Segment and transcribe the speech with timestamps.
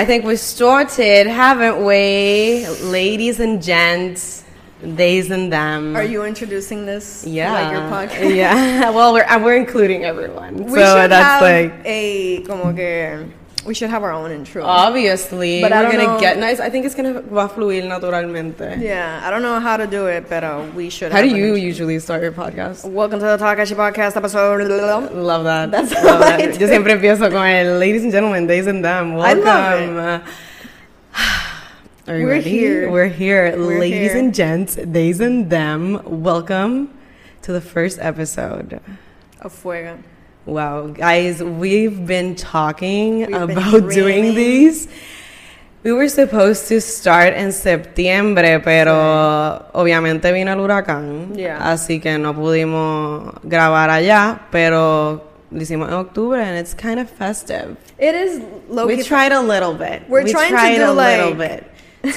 [0.00, 2.66] I think we started, haven't we?
[2.88, 4.42] Ladies and gents,
[4.80, 5.94] theys and them.
[5.94, 7.22] Are you introducing this?
[7.26, 7.52] Yeah.
[7.52, 8.34] Like your podcast?
[8.34, 8.88] Yeah.
[8.88, 10.56] Well, we're, uh, we're including everyone.
[10.56, 11.82] We so should that's have like.
[11.84, 13.30] a como que
[13.64, 14.64] we should have our own intro.
[14.64, 16.60] Obviously, But I we're gonna know- get nice.
[16.60, 18.78] I think it's gonna va fluir naturalmente.
[18.80, 21.12] yeah, I don't know how to do it, but uh, we should.
[21.12, 22.88] How do you usually start your podcast?
[22.90, 24.62] Welcome to the Takashi Podcast episode.
[25.12, 25.70] Love that.
[25.70, 26.54] That's love I that.
[26.54, 26.60] do.
[26.60, 29.12] Yo siempre empiezo con el ladies and gentlemen, theys and them.
[29.20, 29.96] I Welcome.
[29.96, 30.22] love
[32.08, 32.50] Are you We're ready?
[32.50, 32.90] here.
[32.90, 34.18] We're here, We're ladies here.
[34.18, 36.00] and gents, theys and them.
[36.04, 36.88] Welcome
[37.42, 38.80] to the first episode.
[39.40, 39.98] Of fuego.
[40.50, 44.88] Wow, guys, we've been talking We've been about doing these.
[45.84, 51.38] We were supposed to start in septiembre, pero obviamente vino el huracán.
[51.38, 51.72] Yeah.
[51.72, 57.08] Así que no pudimos grabar allá, pero lo hicimos en octubre and it's kind of
[57.08, 57.76] festive.
[57.96, 60.02] It is low we tried a little bit.
[60.08, 61.64] We're we trying to tried do, a little bit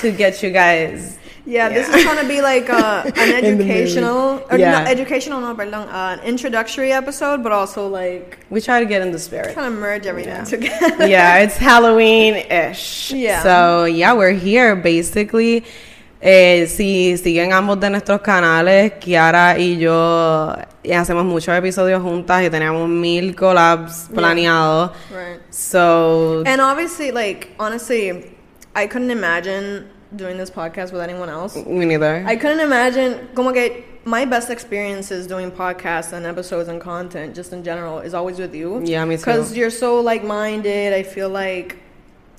[0.02, 1.20] to get you guys.
[1.46, 3.72] Yeah, this is gonna be like uh, an In the mood.
[3.72, 4.84] educational, or Yeah.
[4.84, 9.02] no, educational, no, perdón, uh, an introductory episode, but also like We try to get
[9.02, 9.54] in the spirit.
[9.54, 10.44] trying to merge everything Yeah.
[10.46, 11.06] together.
[11.08, 13.12] yeah, it's Halloween ish.
[13.12, 13.44] Yeah.
[13.44, 15.66] So, yeah, we're here basically.
[16.26, 22.42] Eh, si siguen ambos de nuestros canales, Kiara y yo eh, hacemos muchos episodios juntas
[22.42, 24.16] y teníamos mil collabs Yeah.
[24.16, 24.92] planeados.
[25.12, 25.42] Right.
[25.50, 28.32] So, And obviously, like honestly,
[28.74, 31.56] I couldn't imagine doing this podcast with anyone else.
[31.56, 32.24] me neither.
[32.26, 33.30] I couldn't imagine.
[33.36, 38.14] Como que my best experiences doing podcasts and episodes and content, just in general, is
[38.14, 38.82] always with you.
[38.84, 39.22] Yeah, me too.
[39.22, 40.94] Because you're so like-minded.
[40.94, 41.78] I feel like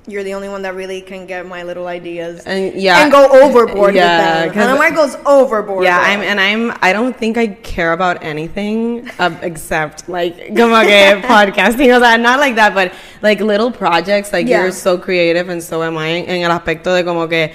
[0.06, 3.27] you're the only one that really can get my little ideas and yeah, and go
[3.42, 4.62] overboard yeah, with them.
[4.62, 5.84] And Omar goes overboard.
[5.84, 6.77] Yeah, I'm, and I'm.
[6.82, 11.97] I don't think I care about anything uh, except like como que podcasting.
[11.97, 14.31] O sea, not like that, but like little projects.
[14.31, 14.62] Like Yeah.
[14.65, 16.09] you're so creative, and so am I.
[16.09, 17.54] En el aspecto de como que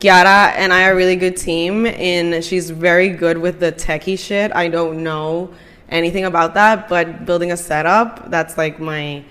[0.00, 4.16] Kiara and I are a really good team, and she's very good with the techie
[4.16, 4.52] shit.
[4.54, 5.52] I don't know
[5.88, 9.24] anything about that, but building a setup, that's like my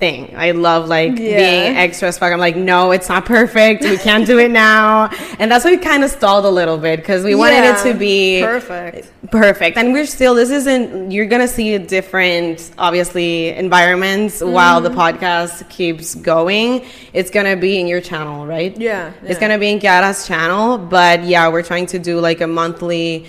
[0.00, 0.34] thing.
[0.36, 1.36] I love like Yeah.
[1.36, 2.32] being extra as fuck.
[2.32, 3.84] I'm like, no, it's not perfect.
[3.84, 6.96] We can't do it now, and that's why we kind of stalled a little bit
[6.96, 9.12] because we wanted it to be perfect.
[9.30, 14.52] perfect and we're still this isn't you're gonna see a different obviously environments mm-hmm.
[14.52, 19.58] while the podcast keeps going it's gonna be in your channel right Yeah, it's gonna
[19.58, 23.26] be in Kiara's channel but yeah we're trying to do like a monthly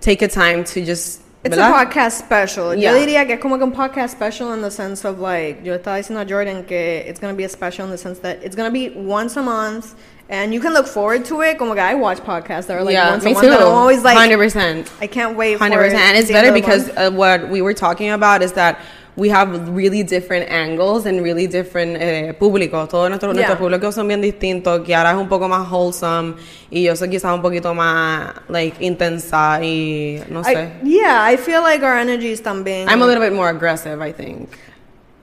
[0.00, 1.70] take a time to just It's ¿verdad?
[1.70, 2.74] a podcast special.
[2.74, 2.92] Yeah.
[2.92, 5.78] Yo diría que es como que un podcast special in the sense of like, yo
[5.78, 8.42] estaba diciendo a Jordan que it's going to be a special in the sense that
[8.42, 9.94] it's going to be once a month
[10.28, 11.56] and you can look forward to it.
[11.56, 13.68] Como que I watch podcasts that are like yeah once a month too and I'm
[13.68, 17.62] always like, 100% I can't wait for 100% and it's better because uh, what we
[17.62, 18.80] were talking about is that
[19.18, 22.88] we have really different angles and really different eh, públicos.
[22.88, 23.48] Todos nuestros, Yeah.
[23.48, 24.84] nuestros públicos son bien distintos.
[24.86, 26.36] Kiara es un poco más wholesome
[26.70, 30.70] y yo soy quizás un poquito más like intensa y no sé.
[30.82, 32.88] I, yeah, I feel like our energies también.
[32.88, 34.50] I'm a little bit more aggressive, I think.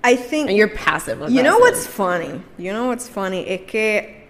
[0.04, 1.20] I think And you're passive.
[1.30, 2.42] You know what's funny?
[2.60, 3.46] You know what's funny?
[3.48, 4.28] Es que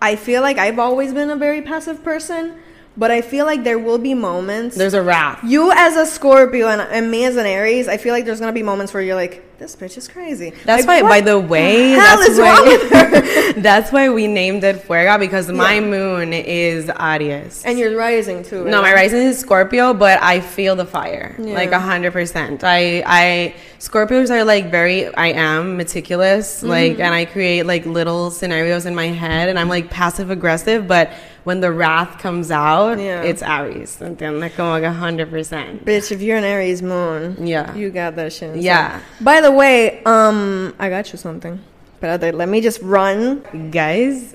[0.00, 2.54] I feel like I've always been a very passive person,
[2.98, 4.76] but I feel like there will be moments.
[4.76, 5.40] There's a wrath.
[5.44, 8.52] you as a Scorpio and, and me as an Aries, I feel like there's gonna
[8.52, 10.50] be moments where you're like, this bitch is crazy.
[10.64, 14.62] That's Like, why, by the way, that's is wrong with why, that's why we named
[14.62, 15.80] it Fuega because my Yeah.
[15.80, 17.64] moon is Aries.
[17.64, 18.64] And you're rising too.
[18.64, 21.54] No, my rising is Scorpio, but I feel the fire Yeah.
[21.54, 22.62] like a hundred percent.
[22.62, 25.12] I, I Scorpios are like very.
[25.14, 26.68] I am meticulous, Mm-hmm.
[26.68, 30.86] like, and I create like little scenarios in my head, and I'm like passive aggressive.
[30.86, 31.10] But
[31.44, 33.22] when the wrath comes out, Yeah.
[33.22, 33.98] it's Aries.
[34.00, 34.54] ¿Entiendes?
[34.56, 35.84] Como hundred percent.
[35.84, 37.74] Bitch, if you're an Aries moon, Yeah.
[37.74, 38.54] you got that shit.
[38.54, 39.00] So- Yeah.
[39.20, 41.58] By the way, um, I got you something.
[42.00, 43.42] But let me just run.
[43.72, 44.34] Guys,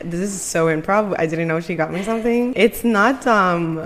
[0.00, 1.14] this is so improv.
[1.18, 2.52] I didn't know she got me something.
[2.56, 3.80] It's not um.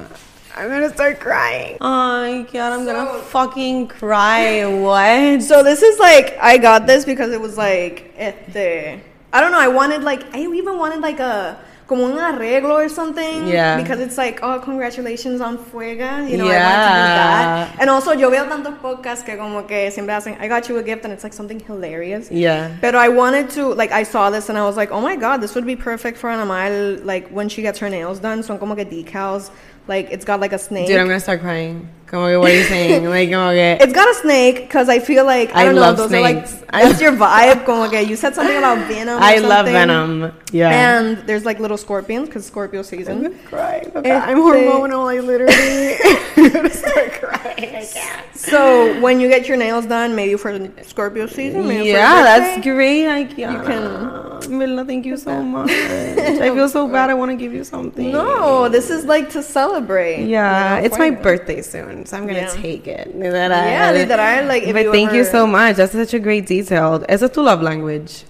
[0.57, 1.77] I'm gonna start crying.
[1.81, 4.65] Oh my god, I'm gonna fucking cry.
[4.67, 5.43] What?
[5.43, 9.69] So this is like I got this because it was like I don't know, I
[9.69, 11.57] wanted like I even wanted like a
[11.89, 13.49] como un arreglo or something.
[13.49, 13.79] Yeah.
[13.81, 16.31] Because it's like, oh congratulations on Fuega.
[16.31, 16.69] You know, I Yeah.
[16.69, 17.81] wanted to do that.
[17.81, 20.83] And also yo veo tantos podcasts que como que siempre hacen I got you a
[20.83, 22.31] gift and it's like something hilarious.
[22.31, 22.71] Yeah.
[22.81, 25.41] But I wanted to, like, I saw this and I was like, oh my god,
[25.41, 28.43] this would be perfect for Anamar, like, when she gets her nails done.
[28.43, 29.51] Son como que decals.
[29.89, 30.87] Like, it's got like a snake.
[30.89, 31.89] Dude, I'm gonna start crying.
[32.11, 33.05] Como que, what are you saying?
[33.09, 33.77] like, como que.
[33.81, 35.83] It's got a snake because I feel like I, I don't know.
[35.83, 36.55] love those snakes.
[36.55, 37.65] are like that's your vibe.
[37.67, 39.19] Como que you said something about venom.
[39.19, 39.73] or I love something.
[39.75, 40.33] Venom.
[40.53, 40.71] Yeah.
[40.71, 43.23] And there's like little scorpions because Scorpio I'm season.
[43.23, 43.79] gonna cry.
[43.95, 45.07] Este- I'm hormonal.
[45.15, 45.97] I literally.
[46.37, 47.77] I'm gonna start crying.
[47.77, 48.37] I can't.
[48.37, 52.57] So when you get your nails done, maybe for Scorpio season, maybe Yeah, for that's
[52.57, 53.07] birthday, great.
[53.09, 53.65] I can.
[53.67, 55.69] can- Mila, thank you so much.
[55.73, 57.11] I feel so bad.
[57.11, 58.13] I want to give you something.
[58.13, 60.27] No, this is like to celebrate.
[60.27, 62.49] Yeah, you know, it's my birthday soon, so I'm gonna Yeah.
[62.63, 63.11] take it.
[63.15, 65.77] Yeah, literal, like, if but you thank you so much.
[65.77, 67.05] That's such a great detail.
[67.09, 68.25] Is it tu love language?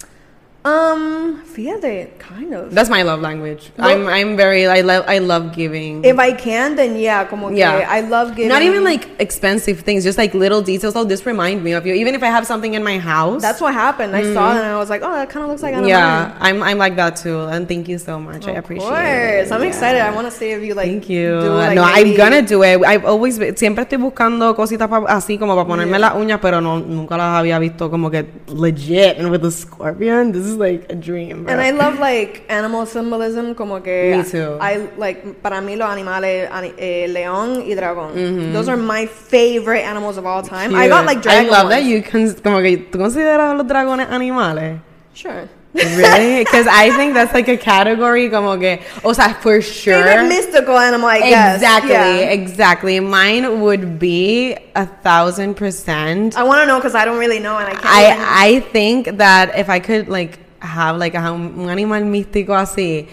[0.69, 2.75] Um, fíjate, kind of.
[2.75, 3.71] That's my love language.
[3.79, 6.05] Well- I'm I'm very I love I love giving.
[6.05, 7.87] if I can, then yeah, como que Yeah.
[7.89, 8.49] I love giving.
[8.49, 10.95] Not even like expensive things, just like little details.
[10.97, 11.95] Oh, this remind me of you.
[11.95, 13.41] Even if I have something in my house.
[13.43, 14.15] That's what happened.
[14.15, 16.37] I saw it and I was like, oh, that kind of looks like Anna yeah.
[16.41, 17.41] I'm I'm like that too.
[17.49, 18.47] And thank you so much.
[18.47, 19.49] I Of appreciate course.
[19.49, 19.53] it.
[19.53, 19.69] I'm Yeah.
[19.69, 20.01] excited.
[20.03, 20.87] I want to see if you like.
[20.89, 21.41] Thank you.
[21.41, 22.83] Do, like, no, maybe- I'm gonna do it.
[22.85, 26.61] I've always been- siempre estoy buscando cositas pa- así como para ponerme las uñas, pero
[26.61, 30.33] no nunca las había visto como que legit and with a scorpion.
[30.33, 31.45] This is like a dream.
[31.45, 31.53] bro.
[31.53, 34.59] And I love like animal symbolism, como que Me too.
[34.61, 38.53] I like para mí los animales eh, león y dragón.
[38.53, 40.75] Those are my favorite animals of all time.
[40.75, 41.23] I got like Mm-hmm.
[41.23, 44.81] Dragon I love that you can como que tú consideras los dragones animales.
[45.15, 45.49] Sure.
[45.75, 46.39] Really?
[46.45, 50.03] Because I think that's like a category como que, o sea, for sure.
[50.03, 51.57] Favorite mystical animal, I guess.
[51.57, 52.31] Exactly, Yeah.
[52.33, 53.01] exactly.
[53.01, 56.37] Mine would be a thousand percent.
[56.37, 57.85] I want to know because I don't really know and I can't.
[57.85, 62.51] even- I I think that if I could like have like a, un animal místico
[62.51, 63.09] así,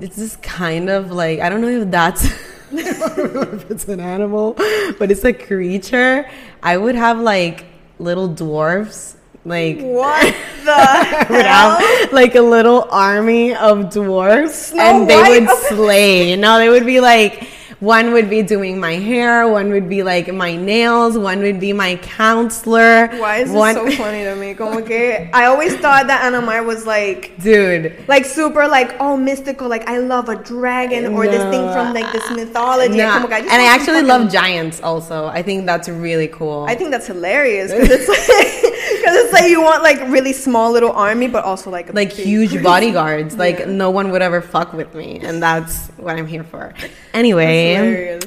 [0.00, 2.24] it's just kind of like I don't know if that's
[2.72, 4.54] I don't know if it's an animal,
[4.98, 6.28] but it's a creature.
[6.62, 7.64] I would have like
[7.98, 10.34] little dwarfs, like what
[10.64, 11.78] the I would hell?
[11.78, 15.40] have like a little army of dwarfs, Snow and they White?
[15.46, 16.34] would slay.
[16.36, 17.48] No, they would be like.
[17.84, 19.46] One would be doing my hair.
[19.46, 21.18] One would be like my nails.
[21.18, 23.08] One would be my counselor.
[23.18, 24.54] Why is this so funny to me?
[24.54, 27.92] Como que I always thought that Anamar was like dude?
[28.08, 32.10] like super like oh mystical like I love a dragon or this thing from like
[32.10, 32.96] this mythology.
[32.96, 33.12] No.
[33.12, 34.80] Como que just and I actually fucking- love giants.
[34.80, 36.64] Also, I think that's really cool.
[36.66, 40.70] I think that's hilarious because it's like because it's like you want like really small
[40.72, 43.36] little army, but also like a like huge bodyguards.
[43.36, 43.66] Like Yeah.
[43.66, 46.74] no one would ever fuck with me, and that's what I'm here for.
[47.14, 48.18] Anyway.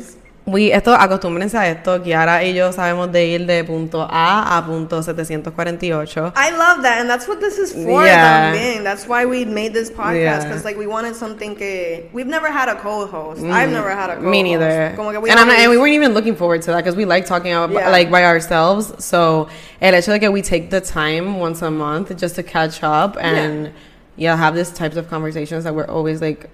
[0.49, 2.01] We, esto, acostúmbrense a esto.
[2.01, 6.31] Kiara y yo sabemos de ir de punto A a punto 748.
[6.38, 8.05] I love that, and that's what this is for.
[8.05, 8.53] Yeah.
[8.53, 8.83] También.
[8.85, 10.44] That's why we made this podcast Yeah.
[10.45, 11.55] because like we wanted something.
[11.57, 13.44] Que we've never had a co-host.
[13.44, 14.25] I've never had a co-host.
[14.25, 14.31] Mm.
[14.31, 14.94] Me neither.
[14.95, 17.03] Como que we and, always- and we weren't even looking forward to that because we
[17.03, 17.89] like talking about Yeah.
[17.89, 18.93] like by ourselves.
[19.03, 19.50] So
[19.81, 23.17] el hecho de que we take the time once a month just to catch up
[23.19, 23.71] and
[24.15, 26.50] yeah, have these types of conversations that we're always like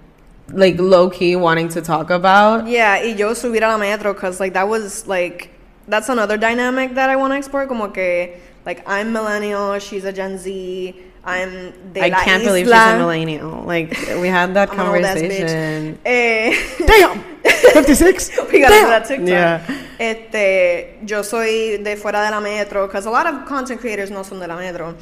[0.48, 2.66] like low key wanting to talk about.
[2.66, 5.50] Yeah, y yo subir a la metro because like that was like
[5.88, 7.66] that's another dynamic that I want to explore.
[7.66, 8.36] Como que
[8.66, 10.94] like I'm millennial, she's a Gen Z.
[11.26, 13.62] I'm de I la can't believe she's a millennial.
[13.62, 15.38] Like we had that I'm an old ass bitch.
[15.40, 15.98] conversation.
[16.04, 16.54] Eh,
[16.86, 17.20] Damn,
[17.72, 18.28] fifty six.
[18.52, 19.28] we gotta do that TikTok.
[19.28, 19.80] Yeah.
[19.98, 24.22] Este, yo soy de fuera de la metro, because a lot of content creators no
[24.22, 24.94] son de la metro.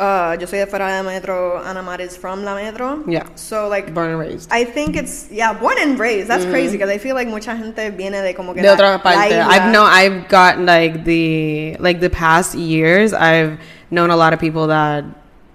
[0.00, 1.58] Uh, yo soy de fuera de la metro.
[1.62, 3.04] Ana Mar is from la metro.
[3.06, 3.24] Yeah.
[3.34, 4.48] So like, Born and raised.
[4.50, 6.26] I think it's yeah, born and raised.
[6.26, 9.02] That's crazy because I feel like mucha gente viene de como que de la- otra
[9.02, 9.34] parte.
[9.34, 13.58] I've known I've got like the like the past years I've
[13.90, 15.04] known a lot of people that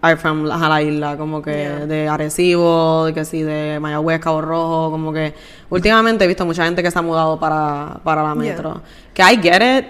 [0.04, 1.86] are from la la isla, como que Yeah.
[1.88, 5.34] de Arecibo, que sí, de Mayagüez, Cabo Rojo, como que
[5.72, 8.54] últimamente he visto mucha gente que se ha mudado para, para la Yeah.
[8.54, 8.82] metro.
[9.16, 9.86] Que I get it,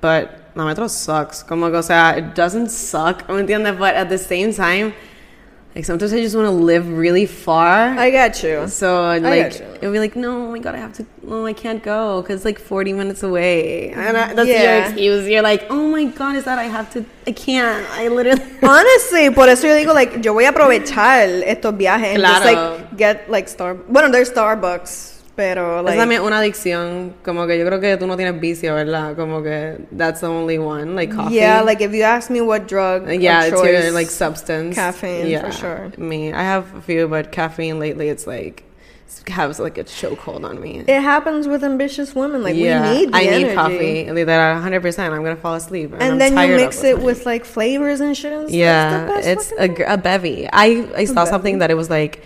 [0.00, 1.42] but la metro sucks.
[1.42, 3.78] Como que, o sea, it doesn't suck, ¿me entiendes?
[3.78, 4.92] But at the same time,
[5.74, 7.96] like sometimes I just want to live really far.
[7.98, 8.66] I got you.
[8.68, 11.06] So like it'll be like, no, oh my god, I have to.
[11.22, 14.62] No, I can't go because it's like forty minutes away, and I, that's Yeah.
[14.62, 15.28] your excuse.
[15.28, 17.04] You're like, oh my god, is that I have to?
[17.26, 17.86] I can't.
[17.92, 18.42] I literally.
[18.62, 22.96] Honestly, por eso yo digo, like, yo voy a aprovechar estos viajes and just, like,
[22.96, 23.74] get, like, Star...
[23.74, 25.96] Bueno, there's Starbucks, pero, es like...
[25.96, 29.14] también una adicción, como que yo creo que tú no tienes vicio, ¿verdad?
[29.14, 31.36] Como que that's the only one, like coffee.
[31.36, 34.74] Yeah, like, if you ask me what drug yeah, it's your like substance.
[34.74, 35.92] caffeine, for yeah, sure.
[35.96, 38.64] Me, I have a few, but caffeine lately, it's like
[39.28, 40.80] has like a chokehold on me.
[40.80, 42.42] It happens with ambitious women.
[42.42, 43.54] Like, yeah, we need I need energy.
[43.54, 44.10] coffee.
[44.10, 44.82] Like that, 100.
[44.82, 48.16] percent I'm gonna fall asleep, and, And then you mix it with, like, flavors and
[48.16, 48.32] shit.
[48.32, 48.56] And stuff.
[48.56, 50.48] Yeah, it's, the best it's a, a bevy.
[50.52, 52.24] I I saw something that it was like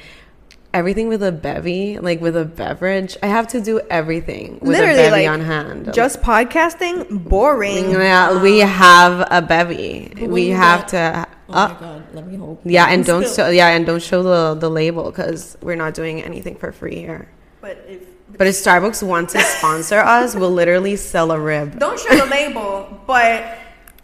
[0.74, 3.16] everything with a bevy, like with a beverage.
[3.22, 5.94] I have to do everything with Literally, a bevy like, on hand.
[5.94, 7.28] Just podcasting?
[7.28, 7.90] Boring.
[7.90, 10.12] yeah, we have a bevy.
[10.18, 11.32] But We have that- to.
[11.48, 12.60] Oh uh, my god, let me hope.
[12.64, 13.50] yeah, and don't show.
[13.50, 17.28] Yeah, and don't show the the label because we're not doing anything for free here.
[17.60, 18.00] But if...
[18.38, 21.78] But if Starbucks wants to sponsor us, we'll literally sell a rib.
[21.78, 23.58] Don't show the label, but...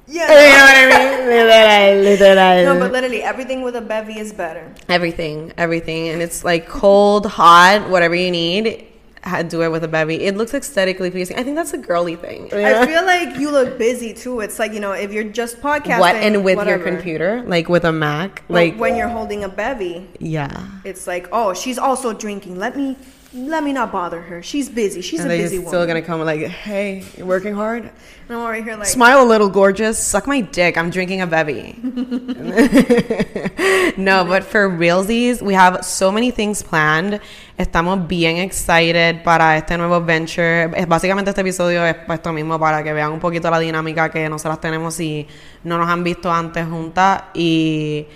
[0.09, 0.27] Yeah.
[0.27, 1.27] You know what I mean?
[1.29, 2.03] Literal,
[2.65, 2.75] literal.
[2.75, 4.73] No, but literally, everything with a bevy is better.
[4.89, 6.09] Everything, everything.
[6.09, 8.87] And it's like cold, hot, whatever you need.
[9.49, 10.25] do it with a bevy.
[10.25, 11.37] It looks aesthetically pleasing.
[11.39, 12.53] I think that's a girly thing.
[12.55, 14.41] I feel like you look busy too.
[14.41, 16.85] It's like you know, if you're just podcasting, what and with whatever.
[16.85, 20.67] your computer, like with a Mac, Well, like when you're holding a bevy, yeah.
[20.85, 22.59] it's like, oh, she's also drinking.
[22.59, 22.97] Let me,
[23.35, 24.43] let me not bother her.
[24.43, 25.03] She's busy.
[25.03, 25.87] She's And a busy still woman.
[25.89, 27.83] gonna come like, hey, you're working hard.
[27.85, 27.93] And
[28.31, 29.99] I'm over here like, Smile a little, gorgeous.
[29.99, 30.77] Suck my dick.
[30.79, 31.77] I'm drinking a bevy.
[33.97, 37.21] no, but for realsies, we have so many things planned.
[37.59, 40.71] Estamos bien excited para este nuevo venture.
[40.77, 44.11] Es- Básicamente este episodio es para esto mismo, para que vean un poquito la dinámica
[44.11, 45.27] que nosotras tenemos si
[45.65, 47.23] no nos han visto antes juntas.
[47.35, 48.07] Y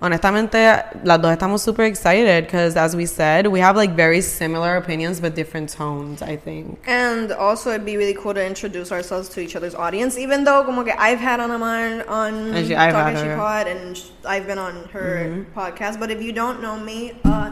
[0.00, 4.76] honestamente, las dos estamos super excited because as we said, we have like very similar
[4.76, 6.78] opinions but different tones, I think.
[6.86, 10.18] And also, it'd be really cool to introduce ourselves to each other's audience.
[10.18, 13.28] Even though, como que I've had Ana Mar on And she- I've Talking had She
[13.28, 13.36] her.
[13.36, 13.40] Mm-hmm.
[13.40, 15.98] Pod, and I've been on her podcast.
[15.98, 17.50] But if you don't know me, uh,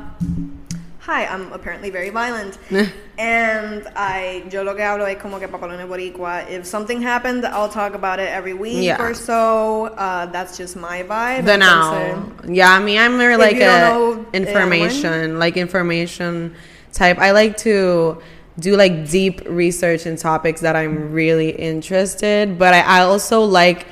[1.05, 2.59] hi, I'm apparently very violent,
[3.19, 6.49] and I yo lo que hablo es como que papalones boricua.
[6.49, 9.03] If something happened, I'll talk about it every week Yeah.
[9.03, 9.87] or so.
[9.97, 11.45] Uh, that's just my vibe.
[11.45, 12.33] The now.
[12.49, 16.55] Yeah, I mean, I'm more like a eh, information, like information
[16.93, 17.19] type.
[17.19, 18.23] I like to
[18.59, 23.87] do like deep research in topics that I'm really interested, but I, I also like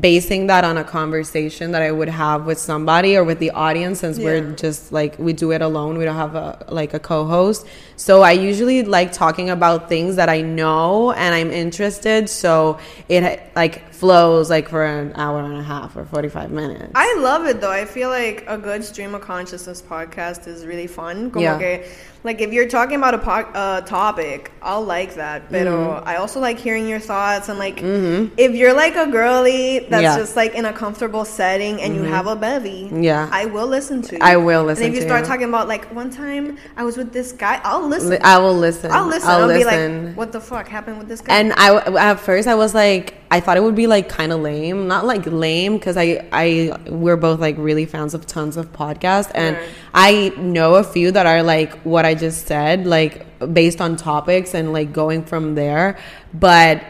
[0.00, 4.00] basing that on a conversation that I would have with somebody or with the audience
[4.00, 7.66] since we're just like we do it alone we don't have a like a co-host
[7.96, 13.40] so I usually like talking about things that I know and I'm interested so it
[13.54, 17.60] like flows like for an hour and a half or 45 minutes I love it
[17.60, 17.70] though.
[17.70, 21.30] I feel like a good stream of consciousness podcast is really fun.
[21.30, 21.58] Como Yeah.
[21.58, 21.84] que,
[22.24, 25.50] like if you're talking about a po- uh, topic, I'll like that.
[25.52, 26.08] But Mm-hmm.
[26.08, 30.10] I also like hearing your thoughts and like if you're like a girly that's Yeah.
[30.12, 30.18] Mm-hmm.
[30.20, 33.28] just like in a comfortable setting and you have a bevy, Yeah.
[33.30, 34.22] I will listen to you.
[34.22, 35.26] I will listen And if you start you.
[35.28, 38.10] talking about like one time I was with this guy, I'll listen.
[38.10, 39.28] Li- I will listen I'll listen.
[39.30, 41.36] I'll, I'll, be like, what the fuck happened with this guy?
[41.38, 41.76] And I
[42.10, 45.04] at first I was like I thought it would be like kind of lame, not
[45.06, 49.56] like lame because I I we're both like really fans of tons of podcasts and
[49.56, 49.68] Right.
[49.92, 54.54] I know a few that are like what I just said, like based on topics
[54.54, 55.98] and like going from there.
[56.32, 56.82] But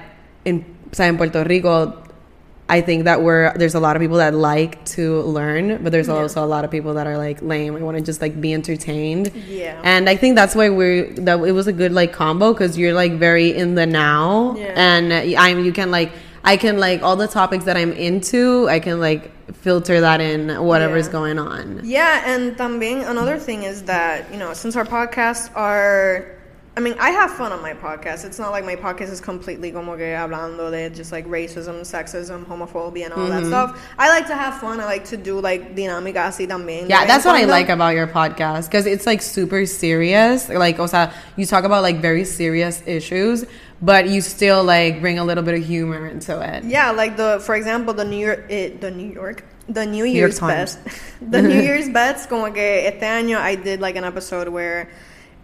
[0.44, 0.64] in
[0.98, 2.00] in Puerto Rico,
[2.68, 6.08] I think that we're there's a lot of people that like to learn, but there's
[6.08, 6.14] Yeah.
[6.14, 7.76] also a lot of people that are like lame.
[7.76, 9.32] I want to just like be entertained.
[9.48, 9.80] Yeah.
[9.84, 12.94] And I think that's why we're that it was a good like combo because you're
[12.94, 14.72] like very in the now, Yeah.
[14.76, 16.12] and I'm you can like
[16.42, 18.68] I can like all the topics that I'm into.
[18.68, 21.12] I can like filter that in whatever's Yeah.
[21.12, 21.80] going on.
[21.84, 26.24] Yeah, and también another thing is that, you know, since our podcasts are
[26.76, 28.24] I mean, I have fun on my podcast.
[28.24, 32.44] It's not like my podcast is completely como que hablando de just like racism, sexism,
[32.46, 33.48] homophobia, and all Mm-hmm.
[33.50, 33.88] that stuff.
[33.96, 34.80] I like to have fun.
[34.80, 36.88] I like to do like dinámica así también.
[36.88, 40.48] Yeah, that's what I like about your podcast because it's like super serious.
[40.48, 43.44] Like, o sea, you talk about like very serious issues,
[43.80, 46.64] but you still like bring a little bit of humor into it.
[46.64, 50.40] Yeah, like the for example, the New York, it, the New York, the New Year's
[50.40, 50.76] bets,
[51.22, 52.26] the New Year's bets.
[52.26, 54.90] Como que este año I did like an episode where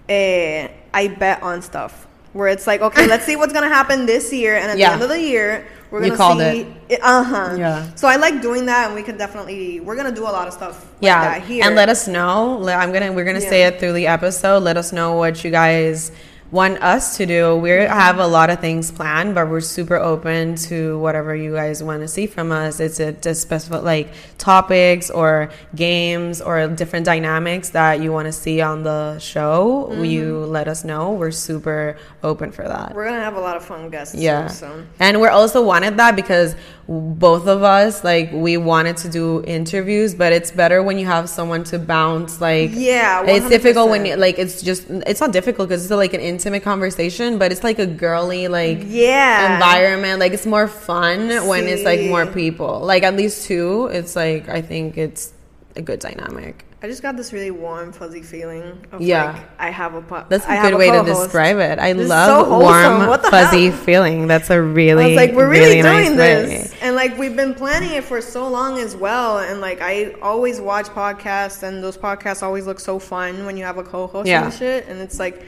[0.08, 2.06] eh, I bet on stuff.
[2.32, 4.88] Where it's like, okay, let's see what's gonna happen this year, and at Yeah.
[4.90, 7.00] the end of the year, we're You gonna called It.
[7.02, 7.56] Uh huh.
[7.59, 7.87] Yeah.
[7.97, 10.54] So I like doing that, and we can definitely we're gonna do a lot of
[10.54, 10.80] stuff.
[10.85, 11.64] Like yeah that here.
[11.64, 14.92] and let us know i'm gonna we're gonna say it through the episode let us
[14.92, 16.12] know what you guys
[16.50, 17.57] want us to do.
[17.57, 21.83] We have a lot of things planned but we're super open to whatever you guys
[21.83, 22.80] want to see from us.
[22.80, 28.33] It's a, to specific like topics or games or different dynamics that you want to
[28.33, 29.88] see on the show.
[29.90, 30.04] Mm-hmm.
[30.04, 31.12] You let us know.
[31.12, 32.95] We're super open for that.
[32.95, 34.14] We're gonna have a lot of fun guests.
[34.14, 34.49] yeah.
[34.49, 34.85] Too, so.
[34.99, 36.54] and we're also wanted that because
[36.90, 41.28] both of us like we wanted to do interviews but it's better when you have
[41.28, 45.68] someone to bounce like Yeah, it's difficult when you, like it's just it's not difficult
[45.68, 49.54] because it's like an intimate conversation but it's like a girly like Yeah.
[49.54, 52.80] environment like it's more fun when it's like more people.
[52.80, 55.32] Like at least two it's like i think it's
[55.76, 59.32] a good dynamic I just got this really warm, fuzzy feeling of Yeah.
[59.32, 62.08] like I have a po- that's a I good way to describe it i This
[62.08, 63.78] love so warm fuzzy hell?
[63.84, 66.44] feeling that's a really I was like, we're really, nice doing way.
[66.46, 69.38] this, and like we've been planning it for so long as well.
[69.40, 73.64] And like I always watch podcasts, and those podcasts always look so fun when you
[73.64, 74.44] have a co-host Yeah.
[74.44, 74.87] and shit.
[74.88, 75.42] And it's like,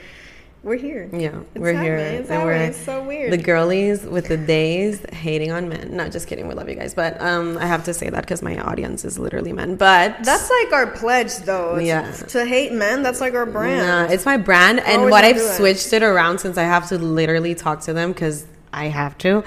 [0.63, 1.09] we're here.
[1.13, 1.97] Yeah, It's we're here.
[1.97, 2.53] It's and we're.
[2.53, 3.33] It's so weird.
[3.33, 5.97] the girlies with the days hating on men.
[5.97, 6.47] Not just kidding.
[6.47, 9.19] We love you guys, but um, I have to say that because my audience is
[9.19, 9.75] literally men.
[9.77, 11.79] But That's like our pledge, though.
[11.79, 12.11] Yeah.
[12.13, 13.87] To hate men, that's like our brand.
[14.09, 17.55] Nah, it's my brand, and what I've switched it around since I have to literally
[17.55, 19.39] talk to them because I have to,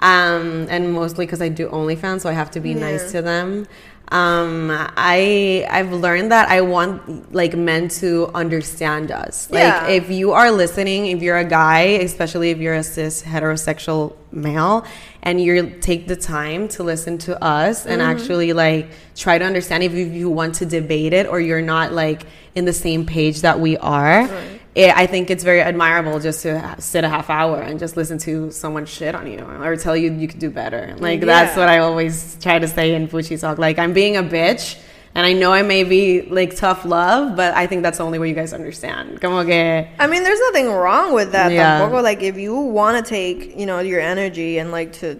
[0.00, 3.66] um, and mostly because I do OnlyFans, so I have to be nice to them.
[4.12, 9.48] Um, I I've learned that I want like men to understand us.
[9.50, 9.86] Like Yeah.
[9.88, 14.84] if you are listening, if you're a guy, especially if you're a cis heterosexual male,
[15.22, 18.10] and you take the time to listen to us and Mm-hmm.
[18.10, 21.62] actually like try to understand if you, if you want to debate it or you're
[21.62, 22.22] not like
[22.54, 24.28] in the same page that we are.
[24.74, 28.18] It, I think it's very admirable just to sit a half hour and just listen
[28.18, 30.94] to someone shit on you or tell you you could do better.
[30.98, 33.58] Like that's what I always try to say in Fuchi Talk.
[33.58, 34.78] Like I'm being a bitch.
[35.12, 38.20] And I know I may be like tough love, but I think that's the only
[38.20, 39.20] way you guys understand.
[39.20, 41.50] Como que I mean, there's nothing wrong with that.
[41.50, 41.80] Yeah.
[41.80, 45.16] Tampoco, like, if you want to take, you know, your energy and like to,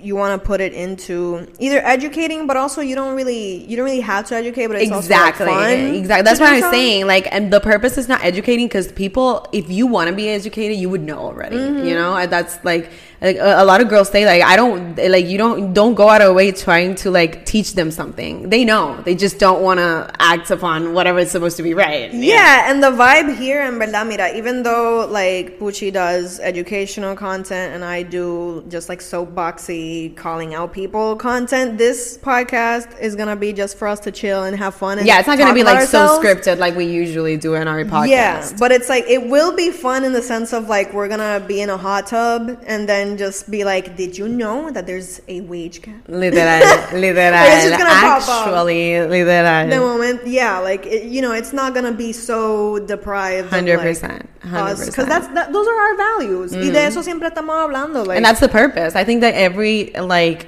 [0.00, 3.84] you want to put it into either educating, but also you don't really, you don't
[3.84, 5.94] really have to educate, but it's exactly, also like, fun.
[5.94, 6.22] exactly.
[6.22, 7.06] That's what I'm saying.
[7.06, 10.78] Like, and the purpose is not educating because people, if you want to be educated,
[10.78, 11.56] you would know already.
[11.56, 11.86] Mm-hmm.
[11.86, 14.96] You know, And that's like, like a, a lot of girls say, like, I don't,
[14.96, 18.48] like, you don't, don't go out of way trying to like teach them something.
[18.50, 19.00] They know.
[19.04, 22.12] They just don't want to act upon whatever is supposed to be right.
[22.12, 27.74] Yeah, and the vibe here in verdad, mira, even though like Pucci does educational content
[27.74, 33.52] and I do just like soapboxy calling out people content, this podcast is gonna be
[33.52, 34.98] just for us to chill and have fun.
[34.98, 37.68] And Yeah, it's not going to be like so scripted like we usually do in
[37.68, 38.08] our podcast.
[38.08, 41.44] Yeah, but it's like it will be fun in the sense of like we're gonna
[41.46, 45.22] be in a hot tub and then just be like, "Did you know that there's
[45.28, 46.58] a wage gap?" Literal,
[46.98, 47.46] literal.
[47.46, 48.48] It's just gonna pop up.
[48.48, 49.70] Actually, literal.
[49.70, 53.50] The moment, yeah, like it, you know, it's not gonna be so deprived.
[53.50, 56.88] Hundred percent, hundred because that's that, those are our values y de mm.
[56.88, 58.06] eso siempre estamos hablando.
[58.06, 58.96] Like, and that's the purpose.
[58.96, 60.46] I think that every like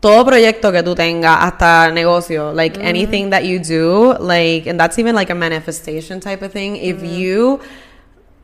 [0.00, 2.86] todo proyecto que tú tengas, hasta negocio, like mm-hmm.
[2.86, 6.76] anything that you do, like, and that's even like a manifestation type of thing.
[6.76, 7.06] If mm-hmm.
[7.06, 7.60] you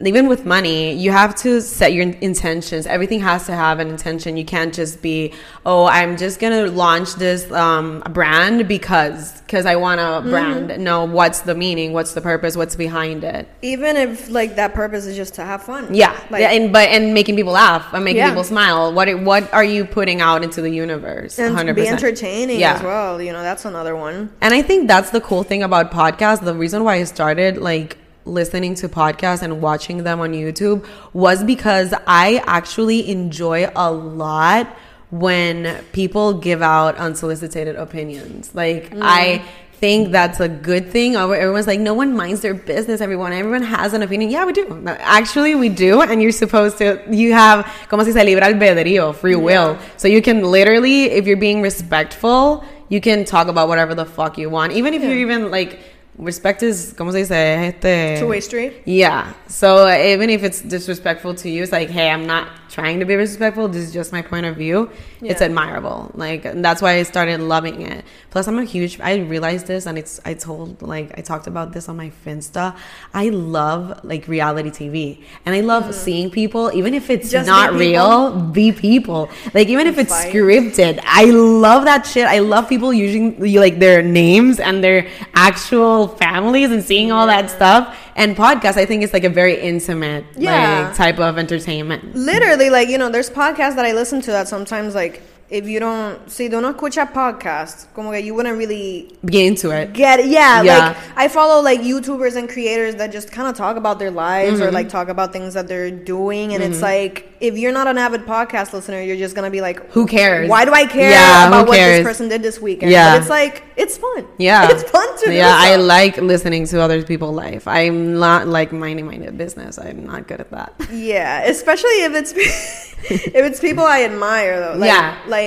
[0.08, 2.86] even with money, you have to set your intentions.
[2.86, 4.36] Everything has to have an intention.
[4.36, 5.32] You can't just be,
[5.64, 10.82] oh, I'm just gonna launch this um, brand because because I want a brand.
[10.82, 11.92] No, what's the meaning?
[11.92, 12.56] What's the purpose?
[12.56, 13.48] What's behind it?
[13.62, 15.94] even if like that purpose is just to have fun.
[15.94, 18.30] Yeah, like yeah, and but and making people laugh and making Yeah.
[18.30, 18.92] people smile.
[18.92, 21.38] What what are you putting out into the universe?
[21.38, 22.74] and Hundred be entertaining Yeah.
[22.74, 23.20] as well.
[23.20, 24.30] You know, that's another one.
[24.40, 26.42] And I think that's the cool thing about podcasts.
[26.44, 31.42] The reason why I started like listening to podcasts and watching them on YouTube was
[31.44, 34.76] because I actually enjoy a lot
[35.10, 38.54] when people give out unsolicited opinions.
[38.54, 39.44] Like I mm.
[39.74, 41.16] think that's a good thing.
[41.16, 43.02] Everyone's like, no one minds their business.
[43.02, 44.30] Everyone, everyone has an opinion.
[44.30, 44.84] Yeah, we do.
[44.86, 46.00] Actually, we do.
[46.00, 47.02] And you're supposed to.
[47.10, 49.78] You have, como se dice, libre albedrío, free will.
[49.98, 54.38] So you can literally, if you're being respectful, you can talk about whatever the fuck
[54.38, 54.72] you want.
[54.72, 55.78] Even if you're even like,
[56.18, 58.18] respect is, como se dice, este.
[58.18, 58.82] Two way street.
[58.84, 59.32] Yeah.
[59.48, 63.16] So even if it's disrespectful to you, it's like, hey, I'm not trying to be
[63.16, 63.68] disrespectful.
[63.68, 64.90] This is just my point of view.
[65.20, 66.10] It's admirable.
[66.14, 68.04] Like that's why I started loving it.
[68.30, 69.00] Plus, I'm a huge.
[69.00, 70.20] I realized this, and it's.
[70.24, 72.76] I told like I talked about this on my Finsta.
[73.14, 77.30] I love like reality TV, and I love seeing people, even if it's Mm.
[77.32, 79.30] Just not be real, be people.
[79.54, 80.32] Like even if it's Fight.
[80.32, 82.26] scripted, I love that shit.
[82.26, 87.50] I love people using like their names and their actual families and seeing all that
[87.50, 87.96] stuff.
[88.14, 90.86] And podcasts I think, is like a very intimate Yeah.
[90.88, 92.14] like type of entertainment.
[92.14, 95.22] Literally, like you know, there's podcasts that I listen to that sometimes like
[95.52, 99.92] if you don't tú no escuchas podcasts, como que you wouldn't really Get into it.
[99.92, 100.26] get it.
[100.26, 100.78] Yeah, Yeah.
[100.88, 104.54] like I follow like YouTubers and creators that just kind of talk about their lives
[104.58, 104.62] Mm-hmm.
[104.68, 107.98] or like talk about things that they're doing, and it's like if you're not an
[107.98, 110.48] avid podcast listener, you're just gonna be like, Who cares?
[110.48, 112.90] Why do I care Yeah, about what this person did this weekend?
[112.90, 113.12] Yeah.
[113.12, 114.26] but it's like it's fun.
[114.38, 115.32] Yeah, it's fun to do.
[115.32, 117.68] Yeah, I like listening to other people's life.
[117.68, 119.78] I'm not like minding my business.
[119.78, 120.72] I'm not good at that.
[120.92, 122.32] Yeah, especially if it's
[123.10, 124.78] if it's people I admire though.
[124.78, 125.18] Like, Yeah.
[125.26, 125.41] like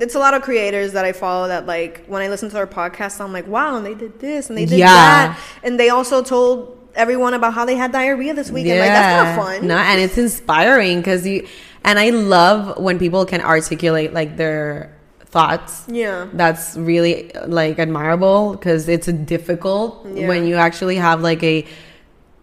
[0.00, 2.66] it's a lot of creators that I follow that like when I listen to their
[2.66, 4.86] podcast, I'm like, wow, and they did this and they did Yeah.
[4.88, 8.80] that, and they also told everyone about how they had diarrhea this weekend.
[8.80, 9.68] Like that's kind of fun.
[9.68, 11.46] No, and it's inspiring because you
[11.84, 15.84] and I love when people can articulate like their thoughts.
[15.88, 16.26] Yeah.
[16.32, 20.28] That's really like admirable because it's difficult Yeah.
[20.28, 21.64] when you actually have like a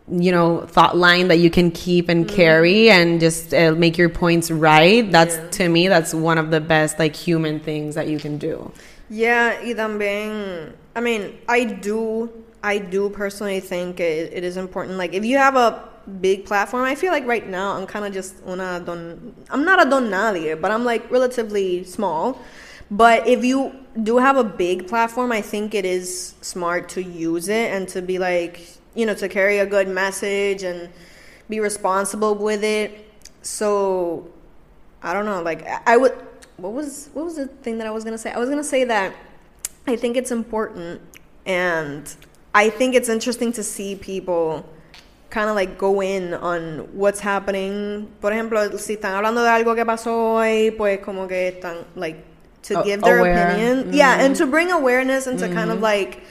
[0.09, 4.09] you know thought line that you can keep and carry and just uh, make your
[4.09, 5.11] points right.
[5.11, 5.45] That's Mm-hmm.
[5.45, 5.49] Yeah.
[5.51, 8.71] to me that's one of the best like human things that you can do.
[9.09, 12.29] Yeah, y también, I mean, I do,
[12.61, 14.97] I do personally think it, it is important.
[14.97, 15.87] Like, if you have a
[16.19, 19.33] big platform, I feel like right now I'm kind of just una don.
[19.49, 22.41] I'm not a don nadie, but I'm like relatively small.
[22.91, 27.47] But if you do have a big platform, I think it is smart to use
[27.49, 30.89] it and to be like, you know, to carry a good message and
[31.47, 33.07] be responsible with it.
[33.43, 34.27] So
[35.01, 35.41] I don't know.
[35.41, 36.13] Like I- I would.
[36.57, 38.31] What was what was the thing that I was gonna say?
[38.31, 39.13] I was gonna say that
[39.85, 40.99] I think it's important
[41.45, 42.13] and
[42.55, 44.65] I think it's interesting to see people
[45.29, 48.07] kind of like go in on what's happening.
[48.19, 52.17] Por ejemplo, si están hablando de algo que pasó hoy, pues como que están like
[52.63, 53.51] to give their aware.
[53.51, 53.83] opinion.
[53.83, 53.93] Mm-hmm.
[53.93, 55.83] Yeah, and to bring awareness and to kind of mm-hmm.
[55.83, 56.23] like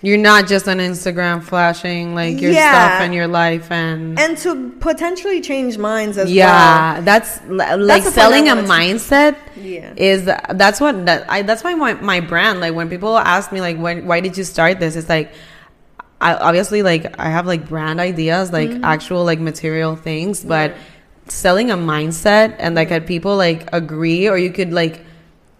[0.00, 2.70] You're not just on Instagram flashing like your Yeah.
[2.70, 6.34] stuff and your life and and to potentially change minds as well.
[6.34, 9.36] yeah, that's like point selling a mindset.
[9.56, 9.92] Yeah.
[9.96, 13.60] is that's what that I that's why my, my brand like when people ask me
[13.60, 14.94] like when why did you start this?
[14.94, 15.32] It's like
[16.20, 18.84] I obviously like I have like brand ideas like Mm-hmm.
[18.84, 20.74] actual like material things, but
[21.26, 25.00] selling a mindset and like had people like agree or you could like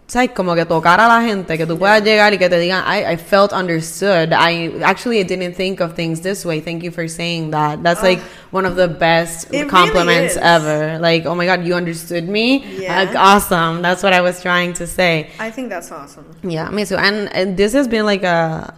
[0.09, 0.31] ¿sabes?
[0.35, 3.13] Como que tocar a la gente, que tú puedas llegar y que te digan, I,
[3.13, 4.33] I felt understood.
[4.33, 6.61] I actually didn't think of things this way.
[6.61, 7.83] Thank you for saying that.
[7.83, 8.49] That's like ah.
[8.51, 10.41] one of the best It really compliments is.
[10.43, 10.99] ever.
[10.99, 12.65] Like, oh my God, you understood me?
[12.81, 13.05] Yeah.
[13.05, 13.83] Like, awesome.
[13.83, 15.31] That's what I was trying to say.
[15.39, 16.25] I think that's awesome.
[16.43, 16.97] Yeah, me too.
[16.97, 18.75] And, and this has been like a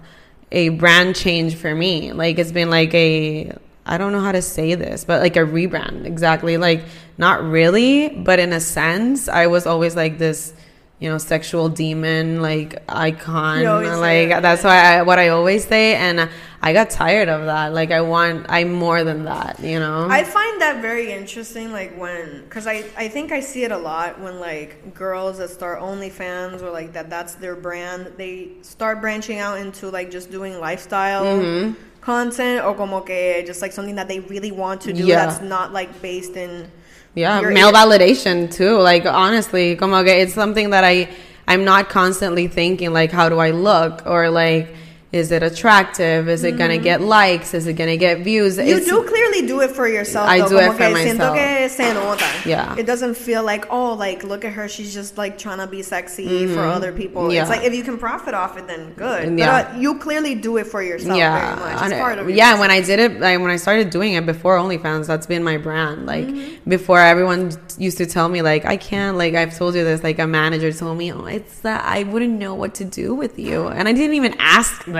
[0.52, 2.12] a brand change for me.
[2.12, 3.52] Like it's been like a
[3.86, 6.06] I don't know how to say this, but like a rebrand.
[6.06, 6.56] Exactly.
[6.56, 6.84] Like
[7.18, 10.52] not really, but in a sense, I was always like this,
[11.00, 13.64] you know, sexual demon like icon.
[13.64, 16.28] Like that, that's why I, what I always say and
[16.62, 17.72] I got tired of that.
[17.72, 20.06] Like I want I'm more than that, you know.
[20.10, 23.78] I find that very interesting, like when, because I, I think I see it a
[23.78, 29.00] lot when like girls that start OnlyFans or like that that's their brand, they start
[29.00, 31.80] branching out into like just doing lifestyle Mm-hmm.
[32.02, 35.24] content or como que just like something that they really want to do Yeah.
[35.24, 36.70] that's not like based in.
[37.14, 38.78] Yeah, your- male validation too.
[38.78, 41.08] Like honestly, como que it's something that I
[41.48, 44.68] I'm not constantly thinking like how do I look or like
[45.12, 46.28] is it attractive?
[46.28, 47.52] Is it gonna get likes?
[47.52, 48.56] Is it gonna get views?
[48.58, 48.68] Mm-hmm.
[48.68, 50.28] You It's- do clearly do it for yourself.
[50.28, 51.36] I though, do it for que myself.
[51.36, 52.24] que se nota.
[52.46, 52.76] Yeah.
[52.78, 54.68] It doesn't feel like, oh, like, look at her.
[54.68, 57.22] She's just like trying to be sexy for other people.
[57.22, 57.30] Mm-hmm.
[57.32, 57.40] Yeah.
[57.42, 59.36] It's like, if you can profit off it, then good.
[59.36, 59.64] Yeah.
[59.64, 61.90] But uh, you clearly do it for yourself yeah, very much.
[61.90, 62.60] It's part of yeah.
[62.60, 65.56] When I did it, like when I started doing it before OnlyFans, that's been my
[65.56, 66.06] brand.
[66.06, 66.70] Like Mm-hmm.
[66.70, 69.16] before, everyone used to tell me like I can't.
[69.16, 70.04] Like I've told you this.
[70.04, 73.38] Like a manager told me, oh, it's that I wouldn't know what to do with
[73.38, 74.99] you, and I didn't even ask them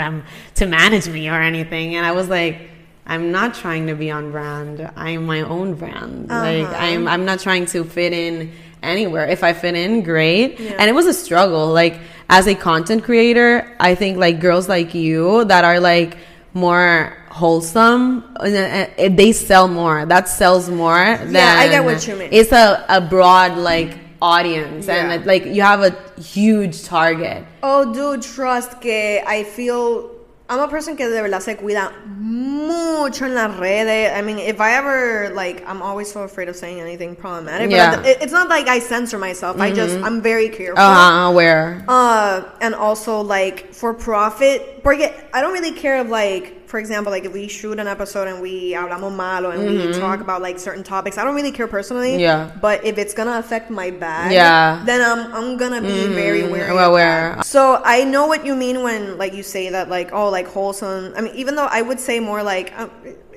[0.57, 1.97] to manage me or anything.
[1.97, 2.69] And I was like.
[3.07, 4.89] I'm not trying to be on brand.
[4.95, 6.29] I'm my own brand.
[6.29, 6.77] Like Uh-huh.
[6.87, 8.53] I'm I'm not trying to fit in
[8.85, 9.27] anywhere.
[9.27, 10.61] If I fit in, great.
[10.61, 10.77] Yeah.
[10.79, 11.73] And it was a struggle.
[11.73, 16.19] Like as a content creator, I think like girls like you that are like
[16.55, 20.07] more wholesome, uh, uh, they sell more.
[20.07, 21.03] That sells more.
[21.19, 22.29] Than I get what you mean.
[22.31, 25.13] It's a, a broad like audience Yeah.
[25.13, 27.45] and like you have a huge target.
[27.63, 30.11] Oh, dude, trust que I feel.
[30.49, 34.13] I'm a person que de verdad se cuida mucho en las redes.
[34.13, 37.71] I mean, if I ever, like, I'm always so afraid of saying anything problematic.
[37.71, 37.95] Yeah.
[37.95, 39.61] But it's not like I censor myself.
[39.61, 40.83] I just, I'm very careful.
[40.83, 41.85] Uh, where?
[41.87, 47.11] Uh, and also like for profit, porque I don't really care if like, for example,
[47.11, 50.59] like if we shoot an episode and we hablamos malo and we talk about like
[50.59, 52.13] certain topics, I don't really care personally.
[52.13, 52.21] Mm-hmm.
[52.21, 52.53] Yeah.
[52.61, 54.77] But if it's gonna affect my bag, Yeah.
[54.77, 54.87] Mm-hmm.
[54.87, 56.73] then I'm I'm gonna be very wary.
[56.73, 57.43] well, of aware.
[57.43, 61.13] So I know what you mean when like you say that like oh like wholesome.
[61.17, 62.73] I mean even though I would say more like.
[62.79, 62.91] Um,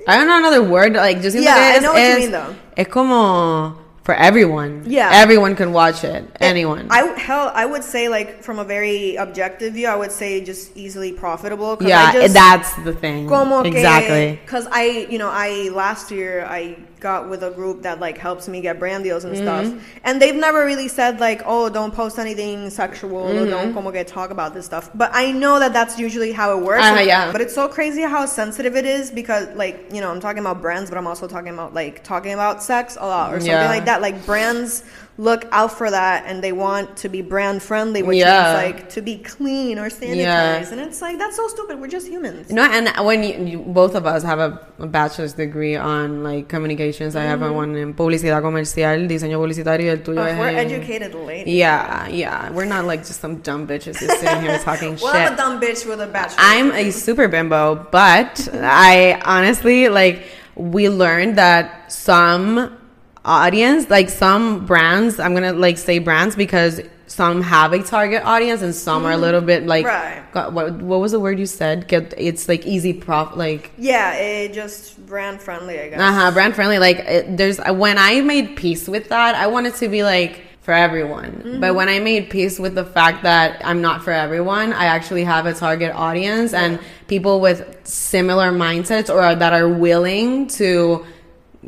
[0.06, 0.94] I don't know another word.
[0.94, 2.54] Like just Yeah, I know what you mean, though.
[2.76, 4.84] Es como for everyone.
[4.86, 5.10] Yeah.
[5.12, 6.28] everyone can watch it.
[6.38, 6.88] Anyone.
[6.90, 10.76] I hell, I would say like from a very objective view, I would say just
[10.76, 11.78] easily profitable.
[11.80, 13.26] yeah, I just, that's the thing.
[13.26, 14.38] Como exactly.
[14.44, 16.76] Because I, you know, I last year I
[17.10, 19.44] got with a group that like helps me get brand deals and Mm-hmm.
[19.46, 19.66] stuff,
[20.06, 23.50] and they've never really said like, oh, don't post anything sexual Mm-hmm.
[23.54, 24.84] don't como que talk about this stuff.
[25.02, 26.82] But I know that that's usually how it works.
[26.88, 27.32] Uh-huh, yeah.
[27.34, 30.60] But it's so crazy how sensitive it is because like you know I'm talking about
[30.64, 33.76] brands, but I'm also talking about like talking about sex a lot or something Yeah.
[33.76, 34.00] like that.
[34.00, 34.82] Like brands
[35.16, 38.60] look out for that and they want to be brand friendly, which Yeah.
[38.64, 40.70] means like to be clean or sanitized, Yeah.
[40.72, 41.80] and it's like that's so stupid.
[41.80, 42.48] We're just humans.
[42.50, 46.24] You No, and when you, you both of us have a, a bachelor's degree on
[46.24, 47.48] like communications, I have Mm-hmm.
[47.48, 51.54] a one in publicidad comercial, diseño publicitario, el tuyo es we're en- educated ladies.
[51.54, 52.50] Yeah, yeah.
[52.50, 55.22] We're not like just some dumb bitches just sitting here talking Well, shit.
[55.28, 56.38] I'm a dumb bitch with a bachelor.
[56.40, 60.24] I'm a super bimbo, but I honestly like
[60.56, 62.76] we learned that some
[63.24, 68.62] audience, like some brands, I'm gonna like say brands because some have a target audience
[68.62, 69.22] and some are a mm-hmm.
[69.22, 70.22] little bit like Right.
[70.32, 71.86] God, what what was the word you said?
[71.88, 76.00] Get it's like easy prof like yeah, it just brand friendly, I guess.
[76.00, 76.78] uh-huh, brand friendly.
[76.78, 80.42] Like it, there's uh, when I made peace with that, I wanted to be like
[80.60, 81.30] for everyone.
[81.32, 81.60] Mm-hmm.
[81.60, 85.24] But when I made peace with the fact that I'm not for everyone, I actually
[85.24, 91.04] have a target audience and people with similar mindsets or that are willing to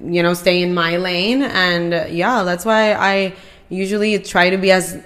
[0.05, 3.35] you know stay in my lane and yeah, that's why I
[3.69, 4.99] usually try to be as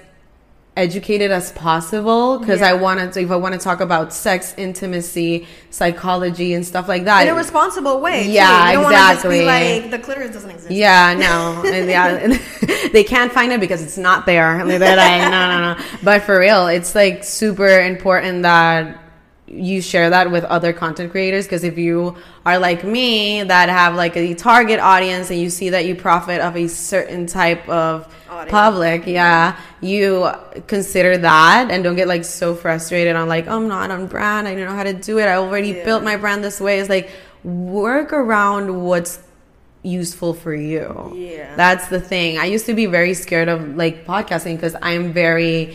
[0.77, 5.47] educated as possible because I want to if I want to talk about sex, intimacy,
[5.71, 7.23] psychology and stuff like that.
[7.23, 8.25] in a responsible way.
[8.25, 8.33] too.
[8.33, 9.47] Yeah, you just be exactly.
[9.47, 10.71] like the clitoris doesn't exist.
[10.71, 14.65] Yeah, no, and yeah, they can't find it because it's not there.
[14.65, 15.85] They're like, no, no, no.
[16.03, 18.99] But for real, it's like super important that
[19.51, 23.97] you share that with other content creators because if you are like me that have
[23.97, 28.07] like a target audience and you see that you profit of a certain type of
[28.31, 28.51] Audience.
[28.51, 30.31] public yeah you
[30.69, 34.47] consider that and don't get like so frustrated on like oh, i'm not on brand
[34.47, 35.85] i don't know how to do it i already Yeah.
[35.85, 37.11] built my brand this way it's like
[37.43, 39.19] work around what's
[39.83, 41.57] useful for you Yeah.
[41.57, 45.75] that's the thing i used to be very scared of like podcasting because i'm very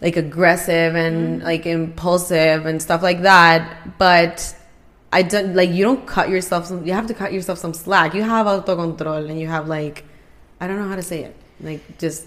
[0.00, 4.54] like aggressive and like impulsive and stuff like that but
[5.12, 8.14] i don't like you don't cut yourself some, you have to cut yourself some slack
[8.14, 10.04] you have autocontrol and you have like
[10.60, 12.26] i don't know how to say it like just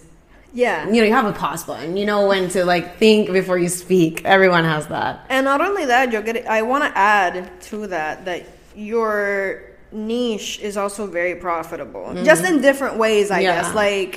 [0.54, 0.86] Yeah.
[0.90, 3.70] you know you have a pause button you know when to like think before you
[3.70, 6.46] speak everyone has that And not only that, you're getting.
[6.48, 7.34] I want to add
[7.70, 8.42] to that that
[8.76, 13.32] your niche is also very profitable, just in different ways.
[13.32, 13.44] I Mm-hmm.
[13.46, 13.62] Yeah.
[13.62, 14.14] guess, like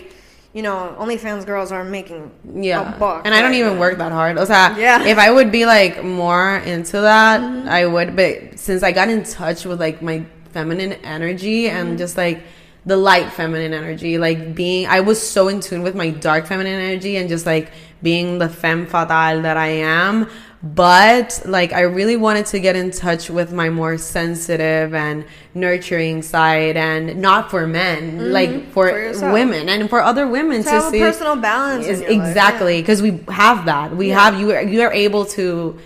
[0.54, 2.94] you know, OnlyFans girls are making yeah.
[2.94, 4.38] a buck, and i don't even work that hard.
[4.38, 5.04] O sea Yeah.
[5.04, 7.68] if i would be like more into that mm-hmm.
[7.68, 8.16] i would.
[8.16, 11.96] But since i got in touch with like my feminine energy and mm-hmm.
[11.98, 12.44] just like
[12.86, 16.80] the light feminine energy like being i was so in tune with my dark feminine
[16.80, 20.28] energy and just like being the femme fatale that i am
[20.64, 25.22] but like i really wanted to get in touch with my more sensitive and
[25.52, 28.32] nurturing side and not for men mm-hmm.
[28.32, 31.86] like for, For women and for other women To to, have a see personal balance
[31.86, 33.94] is exactly because we have that.
[33.94, 34.20] We Yeah.
[34.20, 35.78] have you are, you are able to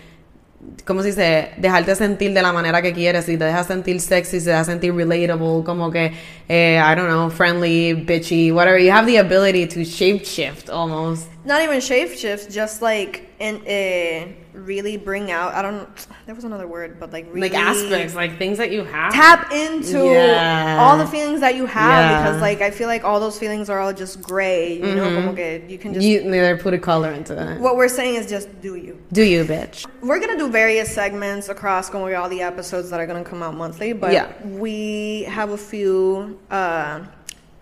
[0.88, 1.51] ¿cómo se dice?
[1.59, 4.94] Dejarte sentir de la manera que quieres y te dejas sentir sexy, te dejas sentir
[4.94, 6.12] relatable, como que,
[6.48, 8.79] eh, I don't know, friendly, bitchy, whatever.
[8.81, 11.29] You have the ability to shape shift almost.
[11.44, 15.55] Not even shape shifts, just like and uh, really bring out.
[15.55, 15.88] I don't.
[16.27, 19.12] There was another word, but like really Like aspects, like things that you have.
[19.14, 20.77] tap into Yeah.
[20.81, 22.22] all the feelings that you have Yeah.
[22.22, 24.74] because like I feel like all those feelings are all just gray.
[24.74, 26.05] You know, como que you can just.
[26.05, 27.61] you neither put a color into it.
[27.61, 28.98] what we're saying is just do you.
[29.12, 29.87] Do you, bitch?
[30.03, 30.48] We're gonna do
[30.79, 34.29] various segments across que all the episodes that are gonna come out monthly, but Yeah.
[34.45, 36.38] we have a few.
[36.51, 37.01] Uh,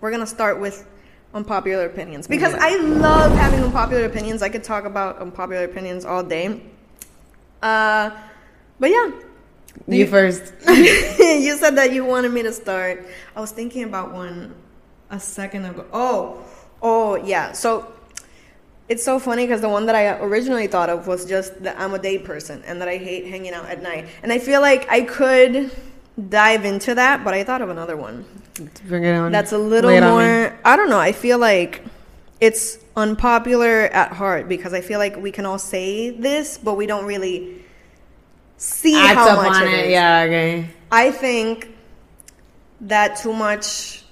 [0.00, 0.84] we're gonna start with
[1.32, 2.60] unpopular opinions because Yeah.
[2.68, 4.42] I love having unpopular opinions.
[4.42, 6.60] I could talk about unpopular opinions all day.
[7.62, 8.10] Uh,
[8.78, 9.10] but yeah,
[9.88, 10.52] You first.
[10.68, 13.06] you said that you wanted me to start.
[13.34, 14.54] I was thinking about one
[15.10, 15.84] a second ago.
[15.92, 16.38] Oh,
[16.82, 17.52] oh yeah.
[17.52, 17.86] So
[18.88, 21.92] it's so funny because the one that I originally thought of was just that I'm
[21.94, 24.06] a day person and that I hate hanging out at night.
[24.22, 25.70] And I feel like I could
[26.28, 28.24] dive into that, but I thought of another one
[28.86, 29.32] Bring it on.
[29.32, 30.24] that's a little Lay it on me.
[30.24, 30.58] more.
[30.64, 30.98] I don't know.
[31.00, 31.82] I feel like
[32.40, 36.86] it's unpopular at heart because I feel like we can all say this, but we
[36.86, 37.62] don't really
[38.56, 39.84] see Act how much on it it.
[39.86, 39.90] is.
[39.90, 40.70] Yeah, okay.
[40.90, 41.74] I think
[42.82, 44.04] that too much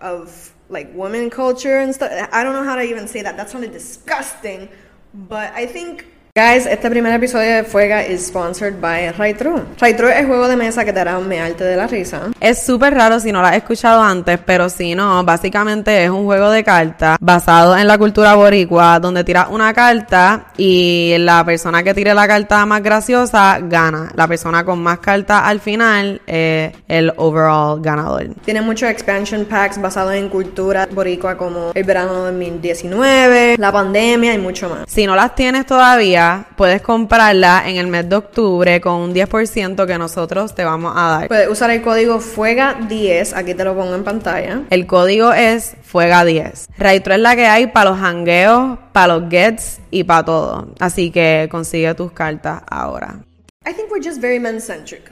[0.00, 2.10] of like women culture and stuff.
[2.32, 3.36] I don't know how to even say that.
[3.36, 4.68] That sounded disgusting,
[5.14, 6.06] but I think.
[6.34, 9.66] Guys, este primer episodio de Fuega is sponsored by Raitru.
[9.78, 12.30] Raitru es juego de mesa que te hará mearte de la risa.
[12.40, 16.24] Es súper raro si no lo has escuchado antes, pero si no, básicamente es un
[16.24, 21.82] juego de cartas basado en la cultura boricua, donde tiras una carta y la persona
[21.82, 24.10] que tire la carta más graciosa gana.
[24.14, 28.28] La persona con más cartas al final es el overall ganador.
[28.42, 34.32] Tiene muchos expansion packs basados en cultura boricua como el verano de 2019, la pandemia
[34.32, 34.86] y mucho más.
[34.88, 36.21] Si no las tienes todavía,
[36.56, 41.08] puedes comprarla en el mes de octubre con un 10% que nosotros te vamos a
[41.08, 41.28] dar.
[41.28, 44.62] Puedes usar el código FUEGA10, aquí te lo pongo en pantalla.
[44.70, 46.66] El código es Fuega10.
[46.78, 50.68] Raitro es la que hay para los hangueos, para los gets y para todo.
[50.80, 53.20] Así que consigue tus cartas ahora.
[53.64, 55.10] I think we're just very men-centric.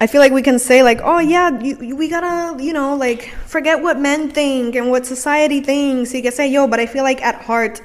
[0.00, 3.28] I feel like we can say like, oh yeah, you, we gotta, you know, like
[3.46, 6.14] forget what men think and what society thinks.
[6.14, 7.80] Y que sé yo, but I feel like at heart,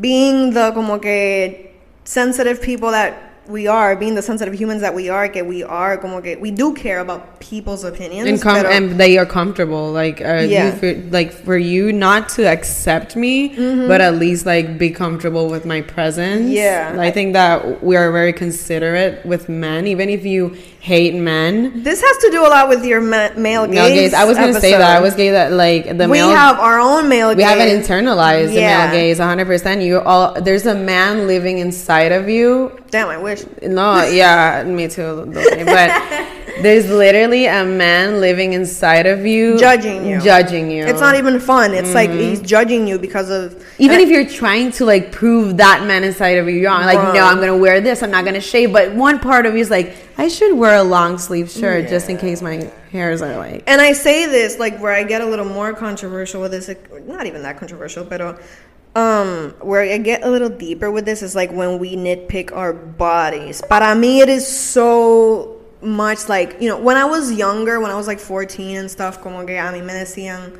[0.00, 1.73] being the como que
[2.04, 5.96] sensitive people that we are, being the sensitive humans that we are, que we are,
[5.98, 8.26] como que we do care about people's opinions.
[8.28, 9.92] And, com- and they are comfortable.
[9.92, 10.66] Like, uh, Yeah.
[10.66, 13.48] you for, like for you not to accept me,
[13.86, 16.48] but at least like be comfortable with my presence.
[16.50, 16.96] Yeah.
[16.98, 21.82] I think that we are very considerate with men, even if you hate men.
[21.82, 23.74] This has to do a lot with your ma- male gaze.
[23.74, 24.14] Male gaze.
[24.14, 24.96] I was gonna say that.
[24.96, 26.28] I was gay that like the we male.
[26.30, 27.44] have our own male we gaze.
[27.46, 28.86] haven't internalized Yeah.
[28.86, 29.82] the male gaze 100%.
[29.82, 33.42] You all there's a man living inside of you Damn, I wish.
[33.60, 35.24] No, yeah, me too.
[35.26, 36.30] But
[36.62, 40.20] There's literally a man living inside of you, Judging you.
[40.20, 40.84] judging you.
[40.86, 41.74] It's not even fun.
[41.74, 42.20] It's like mm-hmm.
[42.20, 46.38] he's judging you because of even if you're trying to like prove that man inside
[46.38, 47.14] of you wrong, like Wrong.
[47.14, 48.72] no, I'm gonna wear this, I'm not gonna shave.
[48.72, 52.08] But one part of you is like, I should wear a long sleeve shirt just
[52.08, 53.64] in case my hairs are like.
[53.66, 56.70] And I say this like where I get a little more controversial with this,
[57.06, 58.36] not even that controversial, but uh,
[58.96, 62.72] um, where I get a little deeper with this is like when we nitpick our
[62.72, 63.62] bodies.
[63.68, 67.96] Para mí, it is so much like you know when I was younger, when I
[67.96, 70.58] was like 14 and stuff, como que a mí me decían.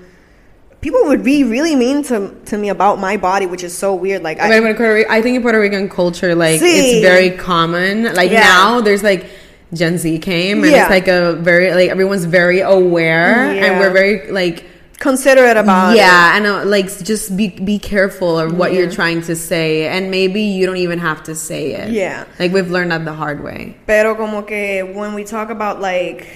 [0.81, 4.23] People would be really mean to, to me about my body, which is so weird.
[4.23, 6.64] Like, I, mean, in Puerto Rico, I think in Puerto Rican culture, like Sí.
[6.66, 8.12] it's very common.
[8.14, 8.40] Like Yeah.
[8.40, 9.25] now, there's like
[9.73, 10.83] Gen Z came, and Yeah.
[10.83, 14.64] it's like a very like everyone's very aware, and we're very like
[14.98, 15.96] considerate about it.
[15.98, 20.11] yeah, and uh, like just be be careful of what you're trying to say, and
[20.11, 21.90] maybe you don't even have to say it.
[21.92, 22.24] Yeah.
[22.38, 23.76] like we've learned that the hard way.
[23.87, 26.26] Pero como que when we talk about like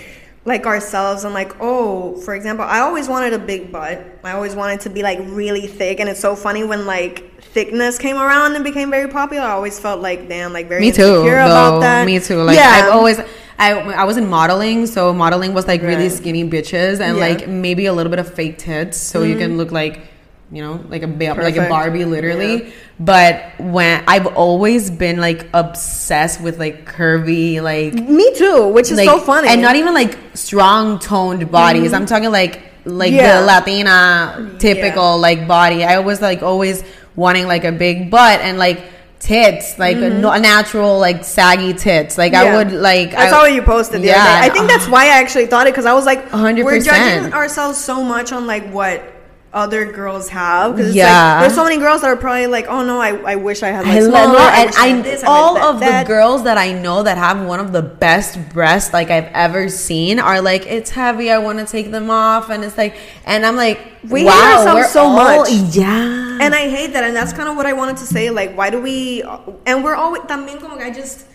[0.45, 4.55] like ourselves and like oh for example I always wanted a big butt I always
[4.55, 8.55] wanted to be like really thick and it's so funny when like thickness came around
[8.55, 11.03] and became very popular I always felt like damn like very Me too.
[11.03, 11.81] insecure about though.
[11.81, 12.43] that Me too.
[12.43, 13.21] Like yeah I've always.
[13.59, 17.29] I, I was in modeling, so modeling was like really skinny bitches and Yeah.
[17.29, 17.41] Mm-hmm.
[17.41, 20.01] like maybe a little bit of fake tits, so you can look like,
[20.53, 22.65] you know, like a ba- like a Barbie, literally.
[22.65, 22.71] Yeah.
[23.01, 28.97] But when I've always been like obsessed with like curvy, like me too which is
[28.97, 31.93] like, so funny and not even like strong toned bodies.
[31.93, 33.41] I'm talking like like Yeah.
[33.41, 35.85] the Latina typical like body.
[35.85, 36.83] I was like always
[37.17, 38.81] wanting like a big butt and like
[39.21, 42.17] tits, like a, no- a natural like saggy tits.
[42.19, 42.57] Like I Mm-hmm.
[42.57, 44.15] Would like I I, saw what you posted the Yeah.
[44.15, 44.47] other day.
[44.47, 46.65] I think that's why I actually thought it because I was like, 100%.
[46.65, 49.03] we're judging ourselves so much on like what
[49.53, 50.77] other girls have.
[50.77, 51.33] Because Yeah.
[51.33, 53.69] like, there's so many girls that are probably like, oh no, I, I wish I
[53.69, 56.05] had like I love I and I I, this, all I of that.
[56.07, 59.69] the girls that I know that have one of the best breasts like I've ever
[59.71, 61.31] seen are like it's heavy.
[61.33, 64.59] I want to take them off, and it's like, and I'm like, We hate wow,
[64.59, 65.51] ourselves we're so all- much.
[65.75, 66.28] yeah.
[66.41, 68.31] And I hate that, and that's kind of what I wanted to say.
[68.31, 69.23] Like, why do we?
[69.67, 71.27] And we're always también como que I just.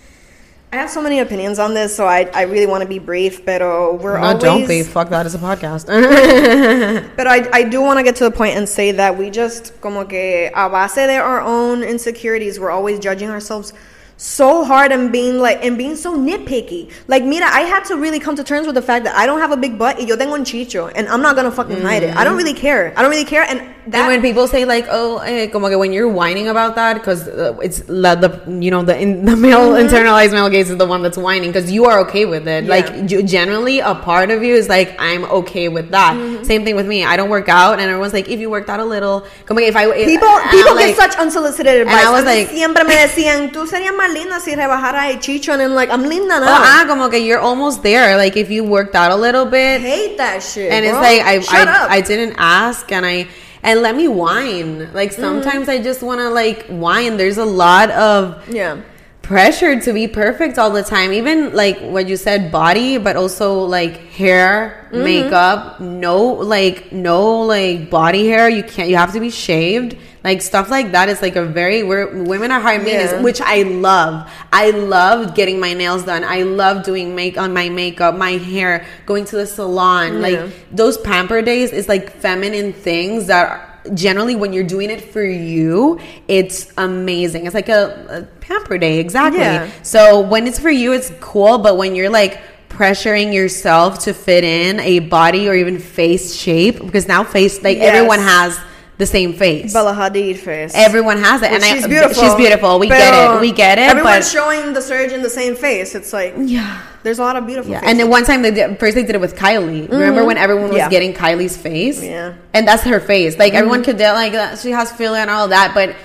[0.72, 3.46] I have so many opinions on this, so I, I really want to be brief,
[3.46, 4.44] pero we're no, always.
[4.44, 4.82] don't be.
[4.82, 5.24] Fuck that.
[5.28, 5.86] It's a podcast.
[7.16, 9.80] But I, I do want to get to the point and say that we just,
[9.82, 13.72] como que, a base de our own insecurities, we're always judging ourselves
[14.18, 16.92] so hard and being like, and being so nitpicky.
[17.08, 19.40] Like, mira, I had to really come to terms with the fact that I don't
[19.40, 22.04] have a big butt y yo tengo un chicho, and I'm not gonna fucking hide
[22.04, 22.16] it.
[22.16, 22.94] I don't really care.
[22.98, 24.00] I don't really care, and that.
[24.00, 27.28] and when people say like, oh, eh, como que when you're whining about that, because
[27.28, 28.30] uh, it's la, the
[28.62, 31.72] you know the in, the male internalized male gaze is the one that's whining because
[31.72, 32.64] you are okay with it.
[32.66, 32.70] Yeah.
[32.70, 36.46] Like you, generally, a part of you is like, I'm okay with that.
[36.46, 37.04] Same thing with me.
[37.04, 39.68] I don't work out, and everyone's like, if you worked out a little, como que
[39.68, 42.06] if I if, People, and I'm people like, get such unsolicited advice.
[42.06, 45.62] I was like- siempre me decían, tú serías más linda si rebajara el chicho, and
[45.62, 46.46] I'm like, I'm linda now.
[46.46, 48.18] Oh, ah, como que you're almost there.
[48.18, 50.72] Like if you worked out a little I bit, hate that shit.
[50.72, 51.92] and it's like I Shut I, up.
[51.92, 53.28] I didn't ask and I
[53.62, 54.92] and let me whine.
[54.94, 55.22] Like Mm-hmm.
[55.22, 57.18] sometimes I just want to like whine.
[57.18, 58.82] There's a lot of yeah.
[59.22, 61.14] pressure to be perfect all the time.
[61.14, 65.04] Even like what you said, body, but also like hair, Mm-hmm.
[65.04, 65.80] makeup.
[65.80, 68.50] No, like no like body hair.
[68.50, 68.90] You can't.
[68.90, 69.96] You have to be shaved.
[70.24, 71.84] Like stuff like that is like a very.
[71.84, 73.22] We're women are hard maintenance, Yeah.
[73.22, 74.32] which I love.
[74.54, 76.24] I love getting my nails done.
[76.24, 80.14] I love doing make on my makeup, my hair, going to the salon.
[80.14, 80.20] Yeah.
[80.20, 83.50] Like those pamper days is like feminine things that.
[83.50, 87.46] Are, Generally, when you're doing it for you, it's amazing.
[87.48, 89.42] It's like a, a pamper day, exactly.
[89.42, 89.70] Yeah.
[89.82, 91.58] So when it's for you, it's cool.
[91.58, 96.80] But when you're like pressuring yourself to fit in a body or even face shape,
[96.80, 97.94] because now face like Yes.
[97.94, 98.58] everyone has
[98.98, 99.74] the same face.
[99.74, 100.74] Bella Hadid face.
[100.76, 102.22] Everyone has it, and I- she's beautiful.
[102.24, 102.78] She's beautiful.
[102.80, 103.42] We get it.
[103.42, 103.90] We get it.
[103.90, 105.96] Everyone's but showing the surge in the same face.
[105.96, 106.82] It's like yeah.
[107.02, 107.72] there's a lot of beautiful.
[107.72, 107.90] Yeah, faces.
[107.92, 109.90] and then one time they did, first they did it with Kylie.
[109.90, 110.78] Remember when everyone was Mm-hmm.
[110.78, 110.90] Yeah.
[110.90, 112.04] getting Kylie's face?
[112.04, 112.36] Yeah.
[112.54, 113.38] and that's her face.
[113.38, 113.58] Like Mm-hmm.
[113.58, 114.60] everyone could do like that.
[114.60, 115.96] She has filler and all that, but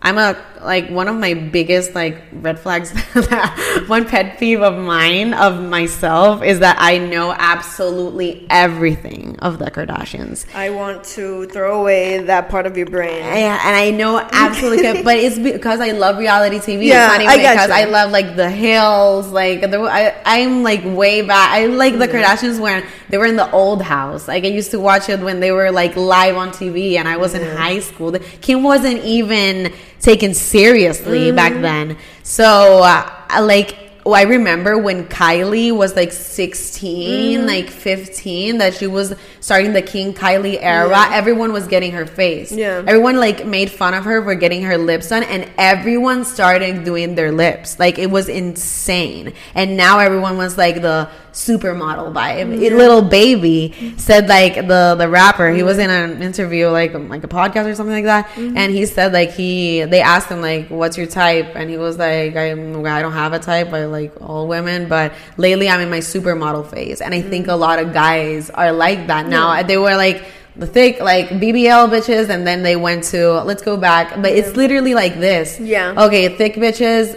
[0.00, 2.90] I'm a like one of my biggest like red flags.
[3.86, 9.70] one pet peeve of mine of myself is that I know absolutely everything of the
[9.70, 10.46] Kardashians.
[10.54, 13.18] I want to throw away that part of your brain.
[13.18, 16.86] Yeah, and I know absolutely, but it's because I love reality TV.
[16.86, 17.74] Yeah, it's not even I because you.
[17.74, 21.50] I love like the hills, like the I, I'm like way back.
[21.50, 22.16] I like the mm-hmm.
[22.16, 24.28] Kardashians when they were in the old house.
[24.28, 27.16] Like I used to watch it when they were like live on TV, and I
[27.16, 27.56] was in mm-hmm.
[27.56, 28.12] high school.
[28.40, 31.36] Kim wasn't even taken seriously Mm-hmm.
[31.36, 33.70] back then, so uh, like.
[34.04, 37.46] oh, I remember when Kylie was like 16, Mm-hmm.
[37.46, 40.88] like 15, that she was starting the King Kylie era.
[40.88, 41.10] Yeah.
[41.12, 42.52] Everyone was getting her face.
[42.52, 42.82] Yeah.
[42.86, 47.16] Everyone like made fun of her for getting her lips done, and everyone started doing
[47.16, 47.78] their lips.
[47.78, 49.34] Like it was insane.
[49.54, 52.62] And now everyone was like the supermodel vibe.
[52.62, 55.50] It- Lil Baby said like the the rapper.
[55.50, 58.56] He was in an interview like um, like a podcast or something like that, mm-hmm.
[58.56, 61.98] and he said like he they asked him like what's your type, and he was
[61.98, 63.72] like I I don't have a type.
[63.72, 67.52] I like all women, but lately I'm in my supermodel phase, and I think mm.
[67.52, 69.62] a lot of guys are like that now.
[69.62, 70.24] They were like
[70.54, 74.56] the thick like BBL bitches, and then they went to let's go back, but it's
[74.56, 75.58] literally like this.
[75.58, 75.94] Yeah.
[76.06, 77.16] Okay, thick bitches.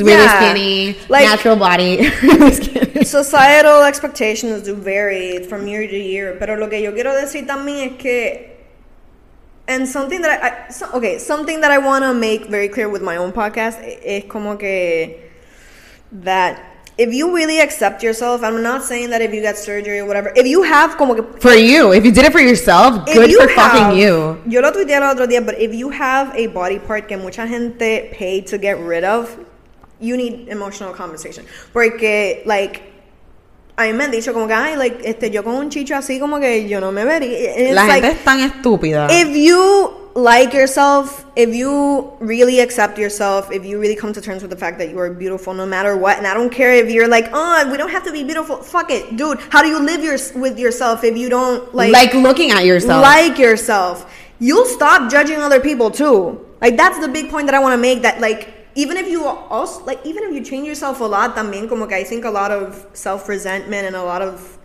[0.00, 0.40] Really Yeah.
[0.40, 2.10] skinny, Like- natural body.
[3.04, 7.92] Societal expectations do vary from year to year, pero lo que yo quiero decir también
[7.92, 8.50] es que,
[9.68, 12.88] and something that I, I so- okay, something that I want to make very clear
[12.88, 15.16] with my own podcast eh, is como que
[16.24, 16.60] that
[16.96, 20.32] if you really accept yourself, I'm not saying that if you get surgery or whatever,
[20.36, 23.40] if you have como que For you, if you did it for yourself, good you
[23.40, 24.38] for have- fucking you.
[24.46, 27.46] Yo lo tuiteé el otro día, but if you have a body part que mucha
[27.48, 29.36] gente paid to get rid of,
[30.00, 31.44] you need emotional compensation.
[31.72, 32.82] Porque, like,
[33.76, 36.20] a mí me han dicho como que, ay, like, este, yo con un chicho así
[36.20, 37.56] como que yo no me vería.
[37.58, 39.08] It's La like, gente es tan estúpida.
[39.10, 44.42] if you like yourself, if you really accept yourself, if you really come to terms
[44.42, 46.90] with the fact that you are beautiful no matter what, and I don't care if
[46.90, 48.56] you're like, oh, we don't have to be beautiful.
[48.58, 49.40] Fuck it, dude.
[49.50, 53.02] How do you live your, with yourself if you don't like, like looking at yourself.
[53.02, 56.46] like yourself, you'll stop judging other people too.
[56.60, 58.02] Like that's the big point that I want to make.
[58.02, 61.68] That like even if you also like even if you change yourself a lot, también
[61.68, 64.58] como que I think a lot of self resentment and a lot of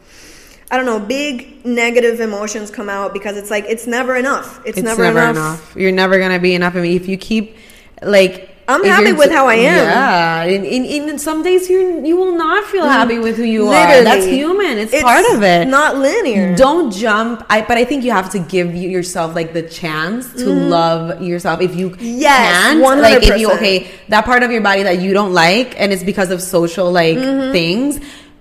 [0.72, 4.60] I don't know big negative emotions come out because it's like it's never enough.
[4.66, 5.36] It's, it's never, never, enough.
[5.36, 5.76] enough.
[5.76, 6.76] You're never gonna be enough.
[6.76, 7.58] I mean, if you keep
[8.02, 8.48] like.
[8.68, 9.64] I'm happy with how I am.
[9.64, 14.04] Yeah, in, in, some days you you will not feel happy with who you are.
[14.04, 14.78] That's human.
[14.78, 15.68] It's, part of it.
[15.68, 16.56] Not linear.
[16.56, 17.44] Don't jump.
[17.50, 21.62] I but I think you have to give yourself like the chance to love yourself
[21.62, 21.96] if you.
[22.00, 23.02] Yes, can.
[23.02, 23.56] Like if you 100%.
[23.56, 26.92] okay that part of your body that you don't like and it's because of social
[26.92, 27.52] like Mm-hmm.
[27.52, 28.00] things.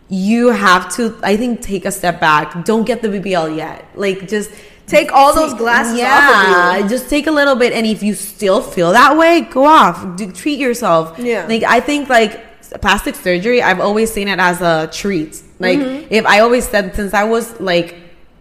[0.08, 2.64] You have to, I think, take a step back.
[2.64, 3.84] Don't get the BBL yet.
[3.94, 4.50] Like, just
[4.86, 6.88] Take all those glasses yeah, off of you.
[6.88, 10.16] just take a little bit, and if you still feel that way, go off.
[10.16, 11.18] Do, treat yourself.
[11.18, 11.44] Yeah.
[11.46, 12.40] Like I think like
[12.80, 15.42] plastic surgery, I've always seen it as a treat.
[15.58, 16.06] Like Mm-hmm.
[16.10, 17.96] if I always said since I was like.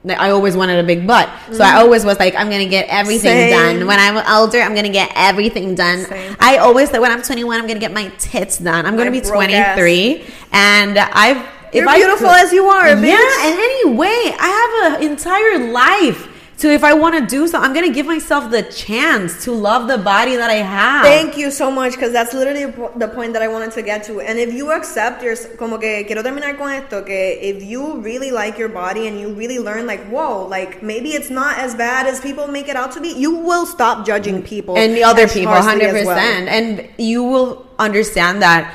[0.06, 2.88] like, I always wanted a big butt, so I always was like, I'm gonna get
[2.88, 3.52] everything Mm-hmm.
[3.52, 3.80] Same.
[3.80, 3.88] done.
[3.88, 6.06] When I'm older, I'm gonna get everything done.
[6.06, 6.34] Same.
[6.40, 8.86] I always said when I'm 21, I'm gonna get my tits done.
[8.86, 11.57] I'm gonna My be broke 23, and I've.
[11.72, 13.08] If You're beautiful could- as you are, bitch.
[13.08, 14.48] Yeah, and anyway, I
[14.92, 16.28] have an entire life.
[16.60, 19.88] So if I want to do so, I'm gonna give myself the chance to love
[19.88, 21.06] the body that I have.
[21.06, 22.66] Thank you so much, because that's literally
[22.96, 24.22] the point that I wanted to get to.
[24.22, 28.32] And if you accept your, como que quiero terminar con esto, que if you really
[28.32, 32.08] like your body and you really learn, like, whoa, like maybe it's not as bad
[32.08, 35.28] as people make it out to be, you will stop judging people and the other
[35.28, 36.16] people, hundred as well.
[36.16, 38.74] percent, and you will understand that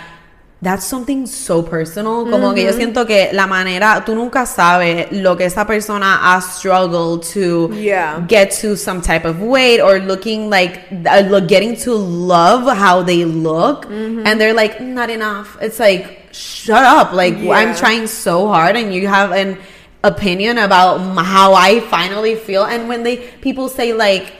[0.63, 2.25] that's something so personal.
[2.31, 6.57] Como que yo siento que la manera, tú nunca sabes lo que esa persona has
[6.59, 8.21] struggled to Yeah.
[8.29, 13.25] get to some type of weight or looking like, uh, getting to love how they
[13.25, 15.59] look, and they're like, not enough.
[15.61, 17.13] It's like, shut up.
[17.13, 17.55] Like, Yeah.
[17.57, 19.59] I'm trying so hard, and you have an
[20.05, 22.65] opinion about how I finally feel.
[22.65, 24.33] And when they people say like,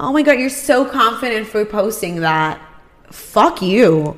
[0.00, 2.58] "Oh my god, you're so confident for posting that,"
[3.10, 4.16] fuck you.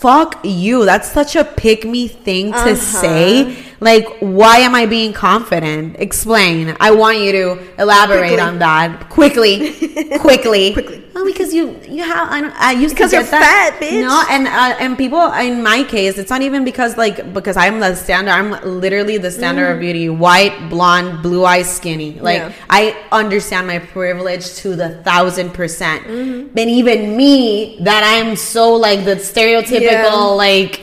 [0.00, 0.86] Fuck you.
[0.86, 2.74] That's such a pick me thing to Uh-huh.
[2.74, 3.56] say.
[3.82, 5.96] Like, why am I being confident?
[5.98, 6.76] Explain.
[6.80, 8.40] I want you to elaborate Quickly.
[8.40, 9.72] on that quickly.
[10.18, 10.72] quickly.
[10.74, 11.04] Quickly.
[11.16, 13.76] Oh, because you you have I, don't, I used Because to you're get that.
[13.78, 14.00] fat, bitch.
[14.00, 17.80] No, and uh, and people in my case, it's not even because like because I'm
[17.80, 18.30] the standard.
[18.32, 22.20] I'm literally the standard of beauty: white, blonde, blue eyes, skinny.
[22.20, 22.38] Like.
[22.38, 22.52] Yeah.
[22.68, 26.04] I understand my privilege to the thousand percent.
[26.04, 26.54] Mm-hmm.
[26.54, 30.14] But even me, that I'm so like the stereotypical Yeah.
[30.14, 30.82] like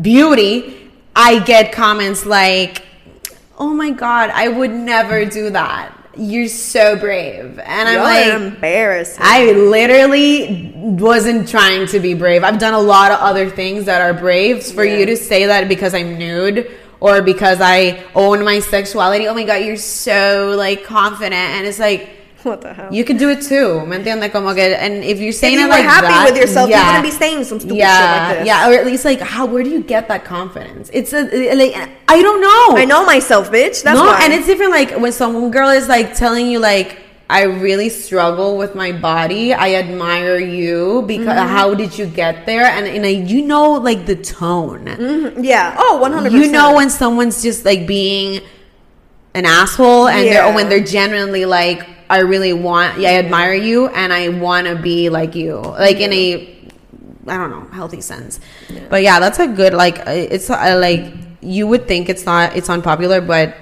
[0.00, 0.85] beauty,
[1.16, 2.82] I get comments like,
[3.58, 8.54] "Oh my god, I would never do that." You're so brave, and I'm Y'all like,
[8.54, 9.18] embarrassed.
[9.20, 12.42] I literally wasn't trying to be brave.
[12.44, 14.62] I've done a lot of other things that are brave.
[14.64, 14.98] For Yeah.
[14.98, 19.44] you to say that because I'm nude or because I own my sexuality, oh my
[19.44, 22.08] god, you're so like confident, and it's like
[22.50, 22.88] what the hell?
[22.92, 23.84] you could do it too.
[23.86, 24.30] ¿Me entiendes?
[24.32, 26.80] Como que, and if you're if saying you it like happy that, with yourself, yeah,
[26.80, 28.46] you wouldn't be saying some stupid yeah, shit like this.
[28.46, 29.44] yeah, or at least like how?
[29.46, 30.90] Where do you get that confidence?
[30.92, 31.22] It's a
[31.54, 31.74] like
[32.08, 32.78] I don't know.
[32.80, 33.82] I know myself, bitch.
[33.82, 34.20] That's no, why.
[34.22, 34.70] and it's different.
[34.72, 39.52] Like when some girl is like telling you like, I really struggle with my body.
[39.52, 41.48] I admire you because Mm-hmm.
[41.56, 42.64] how did you get there?
[42.66, 44.86] And and I, you know like the tone.
[45.42, 45.74] Yeah.
[45.78, 46.30] Oh, 100%.
[46.30, 48.40] You know when someone's just like being
[49.34, 50.54] an asshole and they're, Yeah.
[50.54, 54.76] when they're genuinely like I really want yeah, I admire you and I want to
[54.76, 55.56] be like you.
[55.56, 56.52] Like in a
[57.26, 58.38] I don't know, healthy sense.
[58.88, 62.56] But yeah, that's a good like uh, it's uh, like you would think it's not
[62.56, 63.56] it's unpopular but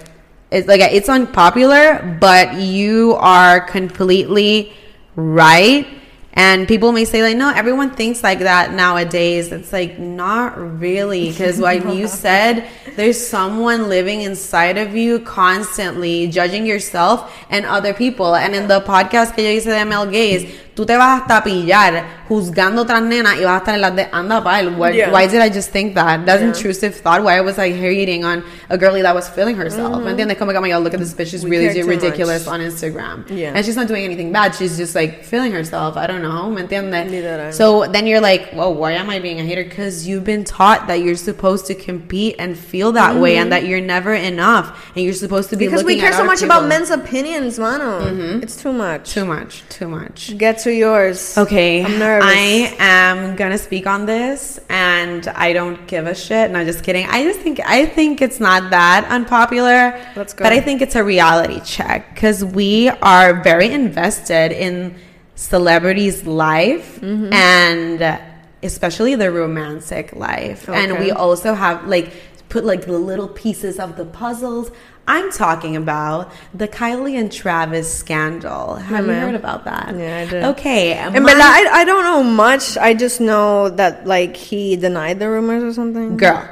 [0.51, 4.73] it's like it's unpopular but you are completely
[5.17, 5.87] right
[6.35, 9.53] and people may say like no everyone thinks like that nowadays.
[9.53, 16.27] It's like not really because like you said there's someone living inside of you constantly
[16.27, 18.35] judging yourself and other people.
[18.35, 22.25] And in the podcast que yo hice de Mel Gaze tú te vas hasta pillar
[22.29, 25.11] juzgando otras nenas y vas a estar en las de anda pal why, Yeah.
[25.13, 26.25] why did I just think that?
[26.25, 26.49] That's Yeah.
[26.49, 27.23] intrusive thought.
[27.23, 29.93] Why was I hating on a girlie that was feeling herself?
[29.95, 30.05] Mm-hmm.
[30.05, 30.39] ¿me entiendes?
[30.39, 31.29] como que oh my god look at this bitch.
[31.31, 32.55] She's We really ridiculous much.
[32.55, 33.25] on Instagram.
[33.29, 33.53] Yeah.
[33.55, 34.55] and she's not doing anything bad.
[34.55, 35.97] She's just like feeling herself.
[35.97, 36.51] I don't know.
[36.51, 37.55] ¿me entiendes?
[37.55, 39.65] So then you're like well why am I being a hater?
[39.65, 43.51] Because you've been taught that you're supposed to compete and feel that way and mm-hmm.
[43.51, 44.91] that you're never enough.
[44.97, 48.01] And you're supposed to be Because we care so much about men's opinions, mano.
[48.01, 48.43] Mm-hmm.
[48.43, 49.13] It's too much.
[49.13, 49.63] too much.
[49.69, 50.37] Too much.
[50.37, 51.39] Get to yours.
[51.39, 52.29] Okay, I'm nervous.
[52.29, 56.51] I am gonna speak on this, and I don't give a shit.
[56.51, 57.07] No, just kidding.
[57.07, 59.99] I just think I think it's not that unpopular.
[60.17, 60.45] Let's go.
[60.45, 64.97] But I think it's a reality check because we are very invested in
[65.37, 67.33] celebrities' life Mm-hmm.
[67.33, 68.21] and
[68.63, 72.13] especially the romantic life, and we also have like
[72.49, 74.71] put like the little pieces of the puzzles.
[75.07, 78.77] I'm talking about the Kylie and Travis scandal.
[78.77, 79.21] Have you mm-hmm.
[79.21, 79.95] heard about that?
[79.97, 80.45] Yeah, I did.
[80.45, 82.79] Okay, And my- but I, I don't know much.
[82.79, 86.17] I just know that like he denied the rumors or something.
[86.17, 86.49] girl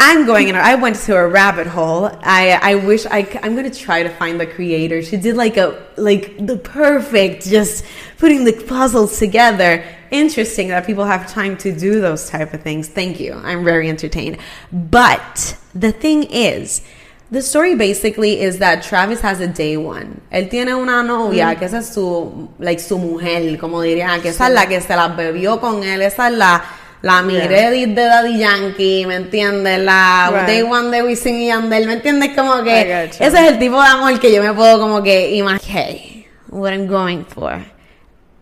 [0.00, 3.70] i'm going in i went to a rabbit hole i i wish I I'm gonna
[3.70, 7.84] try to find the creator she did like a like the perfect just
[8.18, 12.88] putting the puzzles together interesting that people have time to do those type of things
[12.88, 14.38] thank you i'm very entertained
[14.72, 16.82] but the thing is
[17.30, 20.20] the story basically is that Travis has a day one.
[20.30, 24.48] Él tiene una novia que esa es su, like, su mujer, como diría, que esa
[24.48, 26.64] es la que se la bebió con él, esa es la,
[27.02, 29.78] la Miredith de Daddy Yankee, ¿me entiendes?
[29.80, 30.46] La Right.
[30.46, 32.30] Day One de Wisin y Yandel, ¿me entiendes?
[32.34, 35.58] Como que ese es el tipo de amor que yo me puedo como que imaginar.
[35.84, 37.77] Okay, what I'm going for.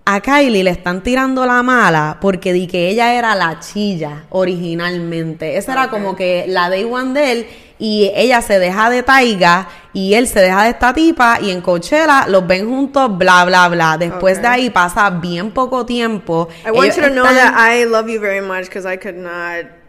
[0.08, 5.56] A Kylie le están tirando la mala porque di que ella era la chilla originalmente.
[5.56, 7.46] Esa era como que la Day One de él
[7.80, 11.60] y ella se deja de Taiga y él se deja de esta tipa y en
[11.60, 13.96] Coachella los ven juntos, bla, bla, bla.
[13.98, 16.48] Después de ahí pasa bien poco tiempo.
[16.64, 19.85] I want you to know that I love you very much because I could not.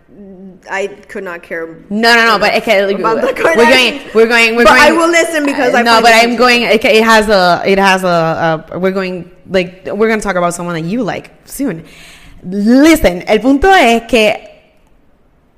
[0.70, 1.68] I could not care.
[1.89, 4.82] No, no, no, but About the we're going, we're going, we're But going.
[4.82, 6.63] I will listen because I no, but I'm going.
[6.63, 8.80] It, it has a, it has a, a.
[8.80, 11.86] We're going like we're going to talk about someone that you like soon.
[12.43, 14.57] Listen, el punto es que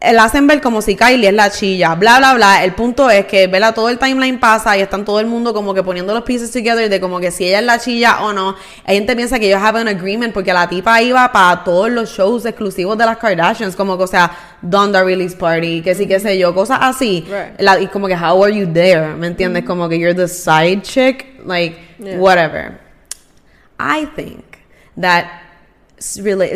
[0.01, 2.63] la hacen ver como si Kylie es la chilla, bla, bla, bla.
[2.63, 5.73] El punto es que, vela, todo el timeline pasa y están todo el mundo como
[5.73, 8.55] que poniendo los pieces together de como que si ella es la chilla o no.
[8.85, 12.09] Hay gente piensa que ellos have an agreement porque la tipa iba para todos los
[12.11, 14.31] shows exclusivos de las Kardashians, como que, o sea,
[14.61, 17.25] Donda Release Party, que sí, qué sé yo, cosas así.
[17.27, 17.59] Right.
[17.59, 19.15] La- y como que, how are you there?
[19.15, 19.65] ¿Me entiendes?
[19.65, 22.17] Como que you're the side chick, like, Yeah.
[22.17, 22.79] whatever.
[23.77, 24.43] I think
[24.99, 25.25] that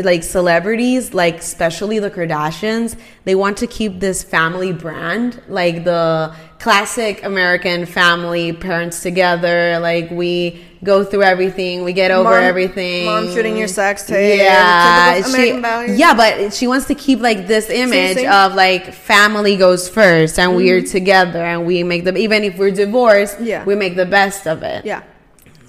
[0.04, 6.34] like celebrities like especially the kardashians they want to keep this family brand like the
[6.60, 13.06] classic american family parents together like we go through everything we get over Mom- everything
[13.06, 17.70] mom shooting your sex tape, yeah she, yeah but she wants to keep like this
[17.70, 20.92] image of like family goes first and we're mm-hmm.
[20.92, 23.66] together and we make the even if we're divorced Yeah.
[23.66, 25.04] we make the best of it Yeah.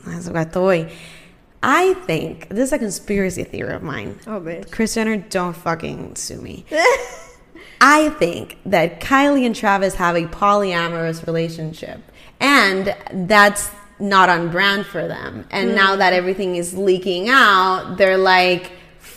[0.07, 0.89] That's what I thought.
[1.67, 4.21] I think this is a conspiracy theory of mine.
[4.27, 4.71] Oh, bitch.
[4.71, 6.67] Kris Jenner, don't fucking sue me.
[7.81, 12.01] I think that Kylie and Travis have a polyamorous relationship,
[12.39, 15.47] and that's not on brand for them.
[15.51, 16.01] And now hmm.
[16.01, 18.71] that everything is leaking out, they're like,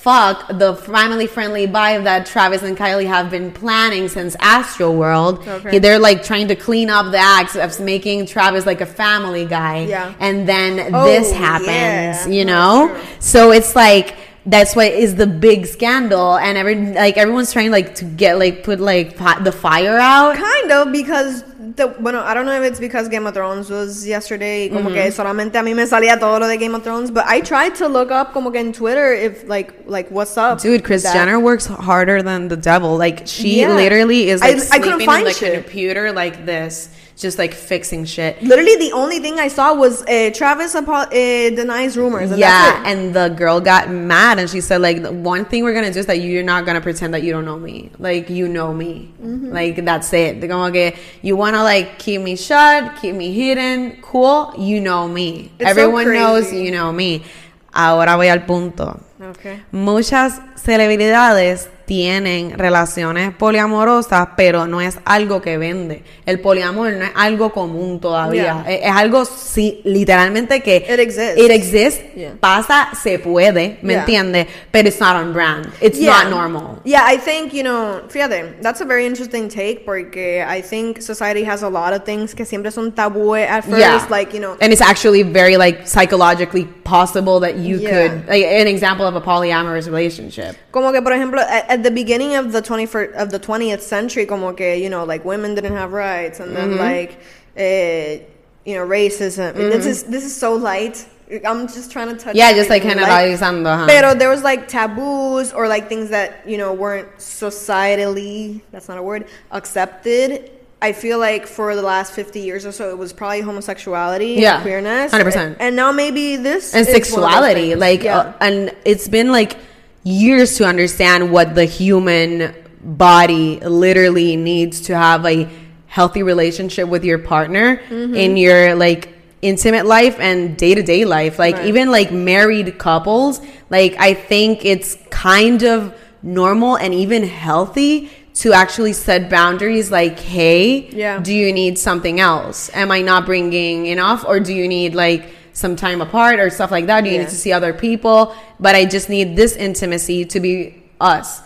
[0.08, 5.46] fuck the family friendly vibe that Travis and Kylie have been planning since Astroworld.
[5.46, 5.80] Okay.
[5.80, 9.80] They're like trying to clean up the acts of making Travis like a family guy.
[9.84, 10.14] Yeah.
[10.22, 11.38] And then Oh, this yeah.
[11.38, 12.98] happens, you know?
[13.20, 17.96] So it's like that's what is the big scandal and every like everyone's trying like
[17.96, 20.38] to get like put like fi- the fire out.
[20.38, 21.44] Kind of because
[21.76, 24.96] the bueno, I don't know if it's because Game of Thrones was yesterday, como que
[25.02, 25.12] Mm-hmm.
[25.14, 27.88] solamente a mí me salía todo lo de Game of Thrones, but I tried to
[27.88, 30.62] look up como que en Twitter if like like what's up.
[30.62, 32.98] Dude, Kris Jenner works harder than the devil.
[32.98, 33.76] Like she Yeah.
[33.76, 35.54] literally is I- like I couldn't sleeping find in the shit.
[35.64, 38.42] computer like this, just like fixing shit.
[38.44, 42.30] Literally, the only thing I saw was uh, Travis apo- uh, denies rumors.
[42.30, 45.74] And yeah, and the girl got mad and she said like the one thing we're
[45.74, 47.90] gonna do is that you're not gonna pretend that you don't know me.
[47.98, 49.12] Like you know me.
[49.22, 49.52] Mm-hmm.
[49.52, 50.48] Like that's it.
[50.48, 50.94] Como que
[51.24, 54.54] you wanna like keep me shut, keep me hidden, cool.
[54.56, 55.52] You know me.
[55.58, 57.26] It's so Everyone knows you know me.
[57.74, 59.00] Ahora voy al punto.
[59.20, 59.64] Okay.
[59.72, 66.04] Muchas celebridades tienen relaciones poliamorosas, pero no es algo que vende.
[66.26, 68.64] El poliamor no es algo común todavía.
[68.66, 68.76] Yeah.
[68.76, 71.38] Es, es algo sí, literalmente que It exists.
[71.42, 72.34] It exists, Yeah.
[72.42, 74.02] pasa, se puede, ¿me Yeah.
[74.02, 74.48] entiendes?
[74.70, 75.68] Pero it's not on brand.
[75.80, 76.82] It's not normal.
[76.84, 81.46] Yeah, I think, you know, fíjate, that's a very interesting take porque I think society
[81.46, 84.74] has a lot of things que siempre son tabú at first, like, you know, And
[84.74, 87.90] it's actually very like psychologically possible that you Yeah.
[87.92, 90.56] could like an example of a polyamorous relationship.
[90.72, 94.26] como que por ejemplo at, at the beginning of the 21st of the 20th century
[94.26, 96.78] como que, you know, like women didn't have rights and Mm-hmm.
[96.78, 97.20] then like
[97.58, 98.20] eh,
[98.66, 99.54] you know, racism.
[99.56, 101.06] This is this is so light.
[101.44, 103.28] I'm just trying to touch Yeah, just like everything light.
[103.36, 103.68] generalizando.
[103.68, 103.88] ajá.
[103.88, 108.98] Pero there was like taboos or like things that you know weren't societally that's not
[108.98, 110.52] a word accepted.
[110.82, 114.42] I feel like for the last fifty years or so, it was probably homosexuality, and
[114.42, 115.58] Yeah, queerness, 100%.
[115.60, 118.18] and now maybe this and is one of sexuality like yeah.
[118.18, 119.58] uh, and it's been like
[120.04, 125.50] years to understand what the human body literally needs to have a
[125.88, 128.14] healthy relationship with your partner Mm-hmm.
[128.16, 131.66] in your like intimate life and day-to-day life like Right.
[131.68, 138.10] even like married couples like i think it's kind of normal and even healthy
[138.42, 141.20] to actually set boundaries like hey Yeah.
[141.20, 142.70] do you need something else?
[142.74, 144.24] Am i not bringing enough?
[144.28, 145.24] Or do you need like
[145.54, 147.02] some time apart or stuff like that?
[147.04, 147.22] Do you Yeah.
[147.24, 148.36] need to see other people?
[148.60, 151.42] But i just need this intimacy to be us.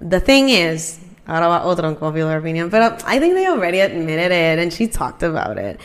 [0.00, 4.58] The thing is ahora va otro unpopular opinion but i think they already admitted it
[4.58, 5.80] and she talked about it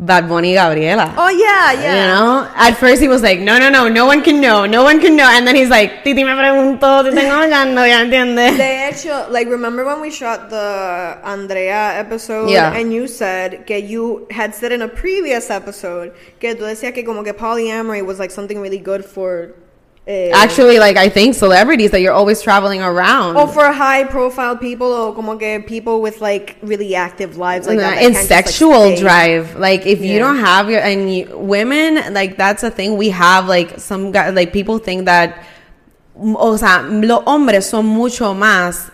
[0.00, 1.90] Bad Bunny Gabriela oh yeah, yeah.
[1.90, 4.84] you know, at first he was like, no, no, no, no one can know, no
[4.84, 5.26] one can know.
[5.28, 8.56] And then he's like, Titi me preguntó, te tengo hablando, ya entiendes.
[8.58, 12.72] They actually like remember when we shot the Andrea episode Yeah.
[12.74, 17.04] and you said que you had said in a previous episode que tú decías que
[17.04, 19.54] como que polyamory was like something really good for
[20.08, 23.36] eh, Actually, like, I think celebrities that you're always traveling around.
[23.36, 27.78] or for high profile people or como que people with like really active lives like
[27.78, 29.56] that, that and can't just, like, sexual drive.
[29.56, 33.46] Like if you don't have your and you, women like that's a thing we have
[33.46, 35.44] like some guy like people think that
[36.16, 38.90] o sea los hombres son mucho más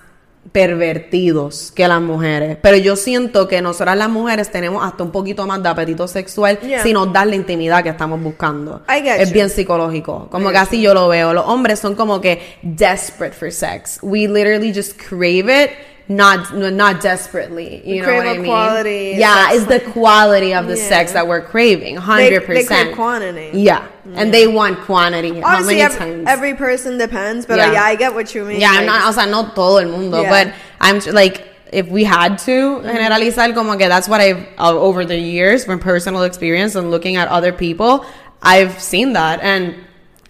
[0.52, 2.58] pervertidos que las mujeres.
[2.62, 6.58] Pero yo siento que nosotras las mujeres tenemos hasta un poquito más de apetito sexual
[6.64, 6.82] Yeah.
[6.82, 8.82] si nos da la intimidad que estamos buscando.
[8.88, 9.34] Es you.
[9.34, 10.28] bien psicológico.
[10.30, 11.32] Como que así yo lo veo.
[11.34, 13.98] Los hombres son como que desperate for sex.
[14.02, 15.70] We literally just crave it
[16.06, 20.66] not not desperately you know crave what I mean quality yeah it's the quality of
[20.66, 20.88] the Yeah.
[20.88, 23.50] sex that we're craving 100% they crave quantity.
[23.58, 23.86] yeah.
[24.14, 27.72] and they want quantity how Honestly, many every, times every person depends, but Yeah.
[27.72, 27.82] yeah.
[27.84, 28.60] I get what you mean.
[28.60, 30.28] yeah I'm like- not o sea no todo el mundo Yeah.
[30.44, 35.06] but I'm like if we had to generalizar como que that's what I've uh, over
[35.06, 38.04] the years from personal experience and looking at other people
[38.42, 39.74] I've seen that and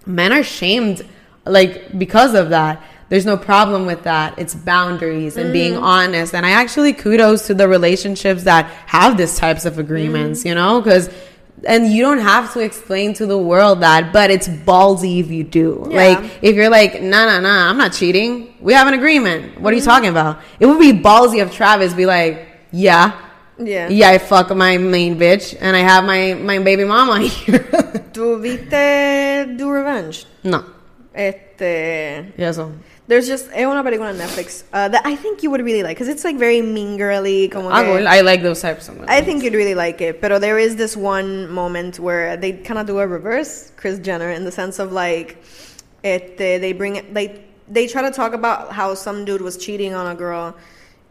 [0.07, 1.05] men are shamed
[1.45, 4.38] like because of that there's no problem with that.
[4.38, 5.82] It's boundaries and being mm.
[5.82, 6.34] honest.
[6.34, 10.46] And i actually kudos to the relationships that have these types of agreements mm.
[10.46, 11.11] you know because
[11.66, 15.44] and you don't have to explain to the world that but it's ballsy if you
[15.44, 15.86] do.
[15.90, 15.96] Yeah.
[15.96, 18.55] like if you're like nah nah nah i'm not cheating.
[18.61, 19.61] We have an agreement.
[19.61, 19.86] What are you mm.
[19.86, 20.40] talking about?
[20.61, 23.20] It would be ballsy of travis be like yeah.
[23.57, 23.88] Yeah.
[23.88, 27.61] yeah i fuck my main bitch and i have my my baby mama here.
[28.12, 30.26] ¿Tú viste Do Revenge?
[30.42, 30.64] no.
[31.14, 32.32] Este.
[32.36, 32.72] y eso
[33.07, 35.96] There's just es una película en Netflix uh, that I think you would really like
[35.96, 37.48] because it's like very mean girly.
[37.48, 39.11] Como Ah, que- I like those types of movies.
[39.11, 42.78] I think you'd really like it, but there is this one moment where they kind
[42.80, 45.36] of do a reverse Kris Jenner in the sense of like,
[46.02, 49.92] it they bring it they they try to talk about how some dude was cheating
[49.94, 50.55] on a girl,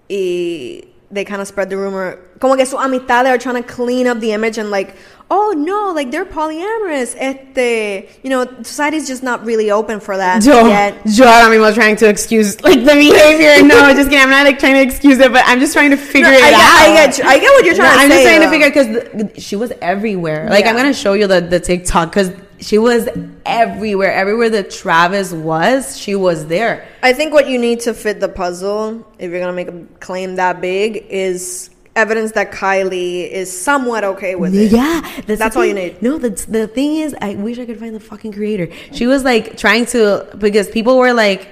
[0.09, 0.81] y
[1.11, 4.19] they kind of spread the rumor como que su amistad are trying to clean up
[4.19, 4.95] the image and like,
[5.36, 7.15] oh no, like they're polyamorous.
[7.17, 10.93] Este, you know, society's just not really open for that Yo, yet.
[11.05, 13.65] yo ahora mismo trying to excuse like the behavior.
[13.65, 14.19] No, just kidding.
[14.23, 16.43] I'm not like trying to excuse it, but I'm just trying to figure No, it
[16.43, 16.81] I get- out.
[16.81, 17.25] I get.
[17.25, 18.03] I get what you're trying to say.
[18.05, 18.51] I'm say, just trying to though.
[18.51, 20.49] figure because she was everywhere.
[20.49, 23.09] Like I'm gonna show you the the TikTok because she was
[23.45, 24.13] everywhere.
[24.13, 26.88] Everywhere that Travis was, she was there.
[27.01, 30.36] I think what you need to fit the puzzle, if you're gonna make a claim
[30.36, 34.71] that big, is evidence that Kylie is somewhat okay with it.
[34.71, 36.01] Yeah, that's, That's the all you need.
[36.01, 38.69] No, that's the thing is, I wish I could find the fucking creator.
[38.91, 41.49] She was like trying to because people were like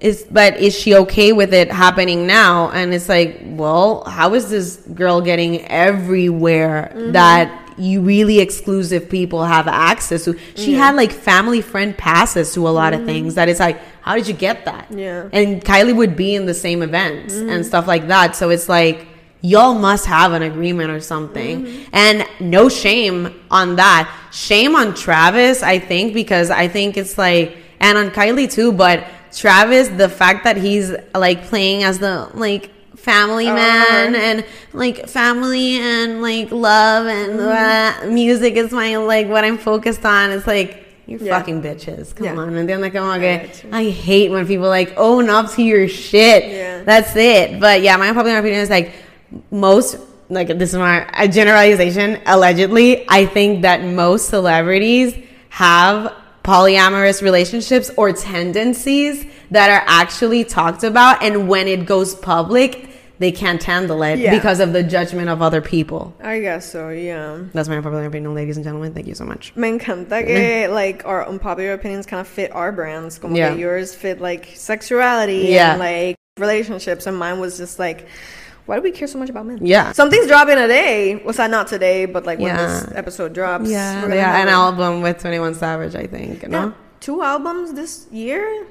[0.00, 2.70] is but is she okay with it happening now?
[2.70, 7.12] And it's like, well, how is this girl getting everywhere Mm-hmm.
[7.12, 10.38] that you really exclusive people have access to?
[10.56, 14.14] She had like family friend passes to a lot of things that it's like, how
[14.16, 14.88] did you get that?
[14.88, 14.98] Mm-hmm.
[14.98, 15.22] Yeah.
[15.22, 15.36] Mm-hmm.
[15.36, 18.36] And Kylie would be in the same events and stuff like that.
[18.36, 19.06] So it's like
[19.50, 21.66] y'all must have an agreement or something.
[21.66, 21.90] Mm-hmm.
[21.92, 23.18] And no shame
[23.50, 24.02] on that.
[24.32, 29.04] Shame on Travis, I think, because I think it's like and on Kylie too, but
[29.36, 33.56] Travis, the fact that he's like playing as the like family Uh-huh.
[33.56, 38.08] man and like family and like love and Mm-hmm.
[38.08, 40.30] uh, music is my like what I'm focused on.
[40.30, 40.70] It's like
[41.06, 41.36] you're Yeah.
[41.38, 42.14] fucking bitches.
[42.16, 42.36] Come Yeah.
[42.40, 42.54] on.
[42.56, 43.36] And then like I'm I okay.
[43.52, 43.64] get.
[43.72, 46.40] I hate when people like own up to your shit.
[46.50, 46.82] Yeah.
[46.84, 47.60] That's it.
[47.60, 48.92] But yeah, my popular opinion is like
[49.50, 49.96] most
[50.30, 52.20] like this is my a generalization.
[52.26, 55.14] Allegedly, I think that most celebrities
[55.50, 56.12] have
[56.42, 63.30] polyamorous relationships or tendencies that are actually talked about, and when it goes public, they
[63.30, 64.34] can't handle it Yeah.
[64.34, 66.14] because of the judgment of other people.
[66.22, 67.38] I guess so, yeah.
[67.52, 68.92] That's my unpopular opinion, ladies and gentlemen.
[68.92, 69.52] Thank you so much.
[69.56, 73.18] Me encanta que like our unpopular opinions kind of fit our brands.
[73.18, 73.54] Como Yeah.
[73.54, 75.72] yours fit like sexuality Yeah.
[75.72, 78.06] and like relationships, and mine was just like,
[78.66, 79.58] why do we care so much about men?
[79.64, 79.92] Yeah.
[79.92, 81.16] Something's dropping today.
[81.24, 82.66] Well, that not today, but like when Yeah.
[82.66, 83.68] this episode drops.
[83.68, 84.52] Yeah, yeah, an it.
[84.52, 86.42] album with 21 Savage, I think.
[86.42, 86.48] Yeah.
[86.48, 88.66] No, Two albums this year?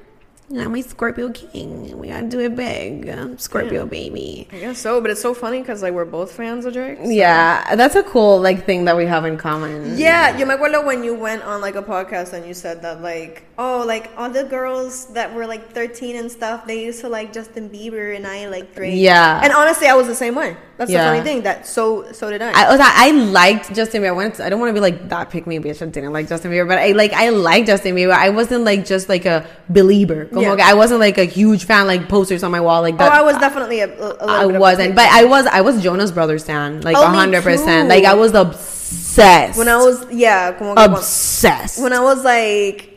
[0.50, 1.96] Yeah, my Scorpio King.
[1.98, 3.08] We gotta do it big,
[3.40, 4.46] Scorpio baby.
[4.52, 6.98] I guess so, but it's so funny because like we're both fans of Drake.
[6.98, 9.96] so- Yeah, that's a cool like thing that we have in common.
[9.96, 13.00] Yeah, you me acuerdo when you went on like a podcast and you said that
[13.00, 17.08] like, oh, like all the girls that were like 13 and stuff, they used to
[17.08, 18.92] like Justin Bieber and I like Drake.
[18.96, 19.40] Yeah.
[19.42, 20.56] And honestly, I was the same way.
[20.76, 21.04] That's Yeah.
[21.04, 21.42] the funny thing.
[21.42, 22.50] That so so did I.
[22.50, 24.08] I, was- I liked Justin Bieber.
[24.08, 25.80] I wanted to, I don't want to be like that pick me bitch.
[25.80, 28.12] I didn't like Justin Bieber, but I like I like Justin Bieber.
[28.12, 30.24] I wasn't like just like a believer.
[30.26, 30.66] Como Yeah.
[30.68, 33.12] I wasn't like a huge fan like posters on my wall like oh, that.
[33.12, 35.06] I was definitely a, a, I wasn't, but.
[35.12, 36.80] I was I was Jonas Brothers fan.
[36.80, 37.88] like Oh, a hundred percent.
[37.88, 39.56] Like I was obsessed.
[39.58, 41.80] when I was yeah, obsessed.
[41.82, 42.90] when I was like.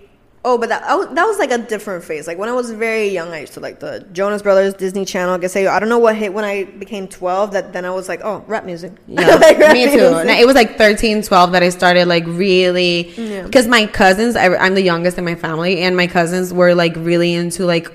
[0.46, 2.26] Oh, but that I was, that was like a different phase.
[2.26, 5.44] Like when I was very young, I used to like the Jonas Brothers, Disney Channel.
[5.44, 7.52] I say I don't know what hit when I became twelve.
[7.52, 8.94] That then I was like, oh, rap music.
[9.08, 10.00] Yeah, Like, rap me too.
[10.00, 13.42] it was like 13, 12 that I started like really Yeah.
[13.44, 16.96] because my cousins, I, I'm the youngest in my family, and my cousins were like
[16.96, 17.92] really into like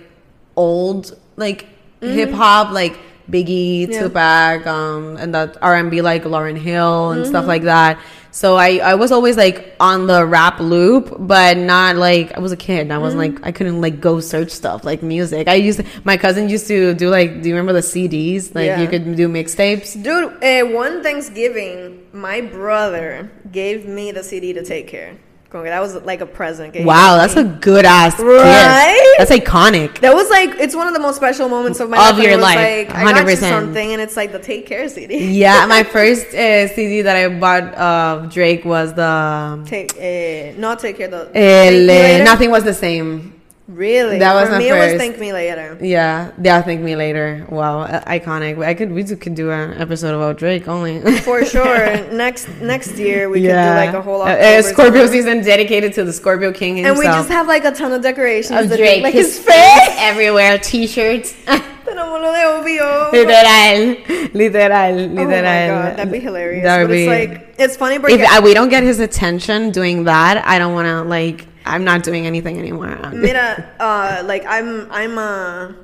[0.56, 1.66] old like
[2.00, 2.98] hip hop, like
[3.30, 3.92] Biggie, Mm-hmm.
[3.92, 4.02] Yeah.
[4.02, 7.30] Tupac, um, and that R and B like Lauryn Hill and Mm-hmm.
[7.30, 7.98] stuff like that.
[8.34, 12.50] So I, I was always like on the rap loop, but not like I was
[12.50, 12.90] a kid.
[12.90, 13.36] I wasn't Mm-hmm.
[13.36, 15.48] like I couldn't like go search stuff like music.
[15.48, 18.54] I used to, my cousin used to do like do you remember the CDs?
[18.54, 18.80] Like Yeah.
[18.80, 20.02] you could do mixtapes.
[20.02, 25.18] Dude, uh, one Thanksgiving, my brother gave me the CD to take care.
[25.52, 26.74] That was like a present.
[26.84, 27.42] Wow, that's me.
[27.42, 29.16] a good ass Right?
[29.18, 29.30] gift.
[29.30, 29.98] That's iconic.
[30.00, 32.26] That was like it's one of the most special moments of my Of life.
[32.26, 32.56] your life,
[32.88, 33.38] Like, I got you 100%.
[33.50, 35.18] something, and it's like the Take Care CD.
[35.26, 40.58] Yeah, my first uh, CD that I bought of Drake was the um, Take, uh,
[40.58, 41.08] not Take Care.
[41.08, 42.24] The El, eh?
[42.24, 43.34] Nothing Was the Same.
[43.68, 44.68] Really, That was for my me.
[44.68, 44.96] It was first.
[44.98, 45.78] Thank Me Later.
[45.80, 46.60] Yeah, yeah.
[46.62, 47.46] Thank me later.
[47.48, 48.62] Wow, uh, iconic.
[48.62, 51.00] I could we could do an episode about Drake only.
[51.20, 52.10] For sure.
[52.12, 55.12] next next year we could do like a whole Uh, uh, Scorpio summer.
[55.12, 58.70] season dedicated to the Scorpio King and we just have like a ton of decorations
[58.72, 61.32] of Drake, like his, his, face everywhere, T-shirts.
[61.84, 63.12] Tenemos lo de obvio.
[63.12, 66.64] literal, literal, Oh my god, that'd be hilarious.
[66.64, 68.98] That would but be- it's like it's funny because if I, we don't get his
[68.98, 71.46] attention doing that, I don't want to like.
[71.64, 72.96] I'm not doing anything anymore.
[73.12, 75.74] mira, uh, like I'm I'm a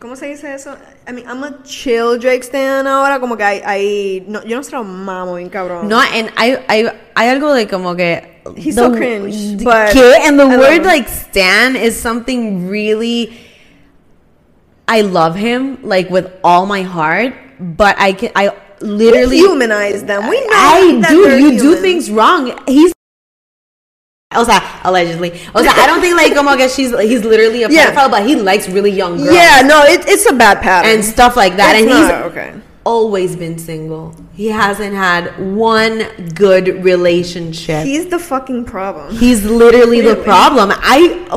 [0.00, 0.76] ¿Cómo se dice eso?
[1.06, 4.62] I mean, I'm a chill Drake stan ahora, como que hay, hay no, yo no
[4.62, 5.86] se lo mamo bien cabrón.
[5.88, 8.20] No, and I, I, hay algo like como que
[8.56, 10.26] He's so cringe, the- but ¿qué?
[10.26, 13.32] and the I word like stan is something really.
[14.88, 18.50] I love him like with all my heart, but I can I
[18.80, 20.28] literally humanize them.
[20.28, 21.38] We know I that do.
[21.38, 21.82] You do human.
[21.82, 22.52] things wrong.
[22.66, 22.92] He's.
[24.36, 25.30] O sea, allegedly.
[25.54, 27.92] O sea, I don't think like como que she's he's literally a Yeah.
[27.92, 30.90] pedophile, but he likes really young girls Yeah, no, it, it's a bad pattern.
[30.90, 31.74] and stuff like that.
[31.76, 32.52] It's and he's okay.
[32.84, 34.14] always been single.
[34.34, 36.02] He hasn't had one
[36.34, 37.84] good relationship.
[37.84, 39.14] He's the fucking problem.
[39.14, 40.70] He's literally the problem.
[40.72, 41.28] I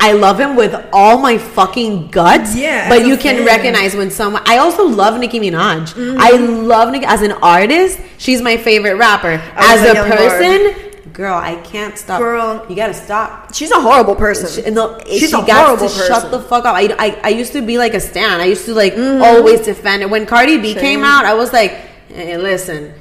[0.00, 2.54] I love him with all my fucking guts.
[2.56, 3.44] Yeah, But you can fan.
[3.46, 4.42] recognize when someone.
[4.46, 5.94] I also love Nicki Minaj.
[5.94, 6.16] Mm-hmm.
[6.20, 7.98] I love Nicki as an artist.
[8.18, 9.42] She's my favorite rapper.
[9.56, 10.83] As a person,
[11.14, 12.20] girl, I can't stop.
[12.20, 12.66] Girl.
[12.68, 13.54] you gotta stop.
[13.54, 14.64] She's a horrible person.
[14.64, 16.74] She, no, She's she a got horrible to shut the fuck up.
[16.74, 18.40] I, I, I used to be like a stan.
[18.40, 19.22] I used to like mm-hmm.
[19.22, 20.10] always defend it.
[20.10, 21.70] When Cardi B came out, I was like,
[22.08, 22.92] hey, listen,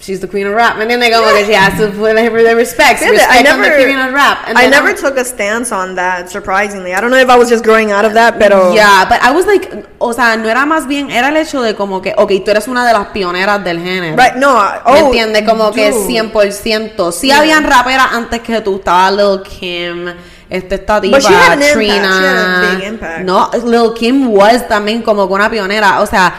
[0.00, 0.76] she's the queen of rap.
[0.76, 1.10] ¿Me entiendes?
[1.16, 3.02] Como que she has to put her the respect.
[3.02, 4.38] I on never, the queen of rap.
[4.46, 6.30] And I then never I'm- took a stance on that.
[6.30, 9.18] Surprisingly, I don't know if I was just growing out of that, pero Yeah, but
[9.22, 9.68] I was like,
[9.98, 12.68] o sea, no era más bien, era el hecho de como que, ok, tú eres
[12.68, 14.16] una de las pioneras del género.
[14.16, 14.34] right?
[14.36, 15.42] No, ¿Me oh, entiendes?
[15.42, 16.06] Como que dude.
[16.06, 17.12] 100%.
[17.12, 17.38] Sí Yeah.
[17.40, 18.76] habían raperas antes que tú.
[18.76, 20.06] Estaba Lil Kim,
[20.48, 21.72] este, esta impact.
[21.74, 22.80] Trina.
[22.86, 23.18] Impact.
[23.24, 26.00] No, Lil Kim was también como que una pionera.
[26.00, 26.32] O sea,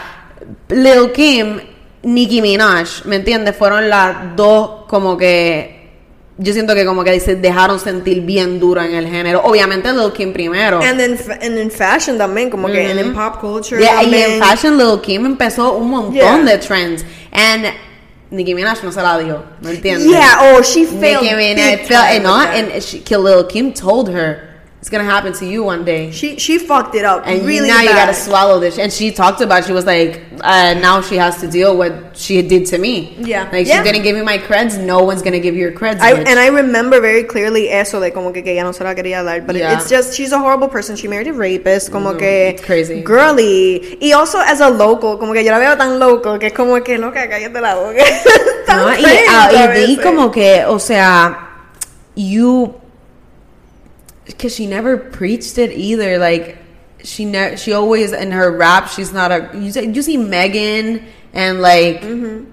[0.68, 1.60] Lil Kim,
[2.02, 3.56] Nicki Minaj, ¿me entiendes?
[3.56, 5.78] Fueron las dos como que...
[6.38, 9.42] Yo siento que como que se dejaron sentir bien duro en el género.
[9.44, 10.80] Obviamente Lil Kim primero.
[10.82, 14.14] And then, fa- and in fashion también, como que, and in pop culture Yeah, y
[14.14, 16.38] en fashion Lil Kim empezó un montón Yeah.
[16.42, 17.04] de trends.
[17.30, 17.66] And
[18.30, 20.08] Nicki Minaj no se la dio, ¿me entiendes?
[20.08, 22.54] Yeah, oh, she failed Nicki Minaj failed, and, no, with that.
[22.74, 24.49] and she, Lil Kim told her,
[24.80, 26.10] it's gonna happen to you one day.
[26.10, 28.78] She she fucked it up And really now you gotta swallow this.
[28.78, 32.16] And she talked about, she was like, uh, now she has to deal with what
[32.16, 33.14] she did to me.
[33.20, 33.46] Yeah.
[33.52, 33.82] Like, Yeah.
[33.82, 36.00] she's gonna give me my creds, no one's gonna give you your creds.
[36.00, 38.94] I, and I remember very clearly eso de como que, que ella no se la
[38.94, 39.74] quería dar, but Yeah.
[39.76, 40.96] it's just she's a horrible person.
[40.96, 43.02] She married a rapist, como que it's crazy.
[43.04, 43.98] girly.
[44.00, 46.82] Y also as a local, como que yo la veo tan local que es como
[46.82, 48.02] que loca, cállate la boca.
[48.70, 50.04] No, y, ah, a y vi veces.
[50.04, 51.48] como que, o sea,
[52.14, 52.74] you,
[54.32, 56.18] because she never preached it either.
[56.18, 56.58] Like
[57.02, 59.50] she never, she always in her rap, she's not a.
[59.54, 62.02] You see, you see Megan and like.
[62.02, 62.46] Mm-hmm.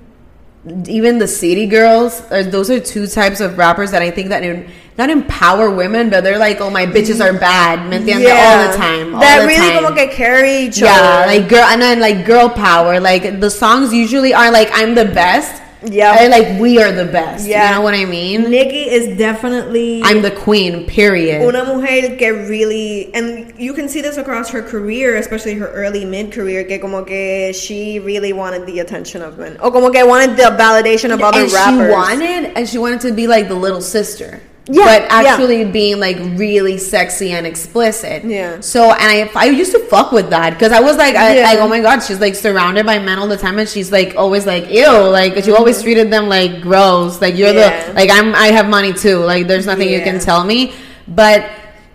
[0.87, 4.43] Even the city girls, uh, those are two types of rappers that I think that
[4.43, 8.27] in, not empower women, but they're like, oh my bitches are bad, ¿me entiendes?
[8.29, 9.83] All the time, all that the really time.
[9.83, 11.27] como que carry each yeah, other.
[11.27, 12.99] like girl, and then like girl power.
[12.99, 15.61] Like the songs usually are like, I'm the best.
[15.83, 16.17] Yeah.
[16.19, 17.47] And like we are the best.
[17.47, 17.69] Yeah.
[17.69, 18.49] You know what I mean?
[18.49, 21.41] Nicki is definitely I'm the queen, period.
[21.41, 26.05] una mujer que really and you can see this across her career especially her early
[26.05, 30.05] mid career que como que she really wanted the attention of men or como que
[30.05, 33.47] wanted the validation of other and rappers she wanted and she wanted to be like
[33.47, 34.41] the little sister.
[34.69, 35.31] Yeah, but yeah.
[35.31, 38.23] actually being like really sexy and explicit.
[38.25, 38.59] Yeah.
[38.59, 41.43] So and I I used to fuck with that because I was like I, Yeah.
[41.43, 44.15] like oh my god she's like surrounded by men all the time and she's like
[44.17, 47.59] always like ew like she always treated them like gross like you're Mm-hmm.
[47.59, 47.87] Yeah.
[47.87, 50.73] the like I'm I have money too like there's nothing you can tell me
[51.07, 51.43] but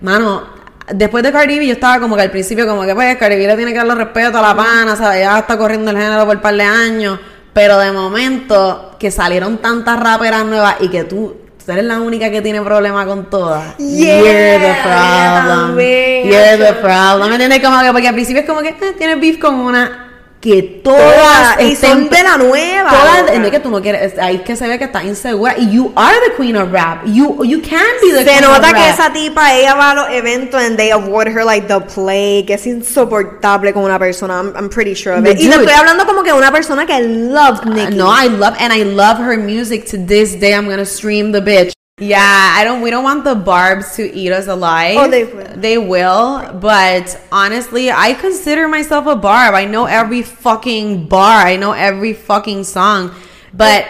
[0.00, 0.48] mano
[0.88, 3.46] Después de Cardi B, yo estaba como que al principio, como que pues Cardi B
[3.46, 5.20] le tiene que darle respeto a la pana, ¿sabes?
[5.20, 7.20] Ya está corriendo el género por un par de años.
[7.52, 12.30] Pero de momento, que salieron tantas raperas nuevas y que tú, tú eres la única
[12.30, 13.76] que tiene problema con todas.
[13.78, 15.66] Yeah, You're the problem.
[15.66, 17.28] también, You're the problem.
[17.28, 17.62] ¿Me entiendes?
[17.62, 20.11] Como que, porque al principio es como que eh, tienes beef con una
[20.42, 24.18] que Todas, todas y son de la nueva Todas, es que tú no quieres, es-
[24.18, 25.54] ahí es que se ve que estás insegura.
[25.56, 27.04] Y you are the queen of rap.
[27.06, 28.90] You, you can be the se queen of nota que rap.
[28.92, 32.54] esa tipa ella va a los eventos and they avoid her like the plague que
[32.54, 35.38] es insoportable como una persona I'm, I'm pretty sure of it.
[35.38, 35.64] y te Dude.
[35.64, 39.18] estoy hablando como que una persona que loves Nicki No, I love and I love
[39.20, 40.52] her music to this day.
[40.54, 41.72] I'm gonna stream the bitch.
[42.02, 42.80] Yeah, I don't.
[42.80, 44.96] We don't want the barbs to eat us alive.
[44.98, 45.46] Oh, they will.
[45.56, 46.52] They will.
[46.60, 49.54] But honestly, I consider myself a barb.
[49.54, 51.46] I know every fucking bar.
[51.46, 53.14] I know every fucking song.
[53.54, 53.86] But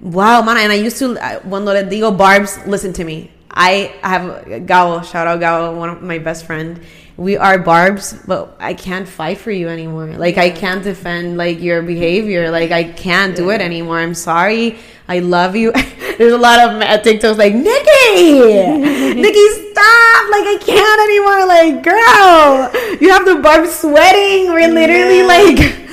[0.00, 0.58] wow, man.
[0.58, 3.30] And I used to I- cuando les digo barbs, listen to me.
[3.50, 5.02] I have Gabo.
[5.04, 6.80] Shout out Gabo, one of my best friend.
[7.16, 10.08] We are barbs, but I can't fight for you anymore.
[10.18, 12.50] Like I can't defend like your behavior.
[12.50, 13.98] Like I can't do it anymore.
[13.98, 14.76] I'm sorry.
[15.08, 15.72] I love you.
[16.18, 18.40] There's a lot of ma- TikToks like Nicki,
[19.20, 20.30] Nicki, stop!
[20.30, 21.46] Like I can't anymore.
[21.46, 24.48] Like girl, you have the barb sweating.
[24.52, 25.26] We're literally Yeah.
[25.26, 25.85] like,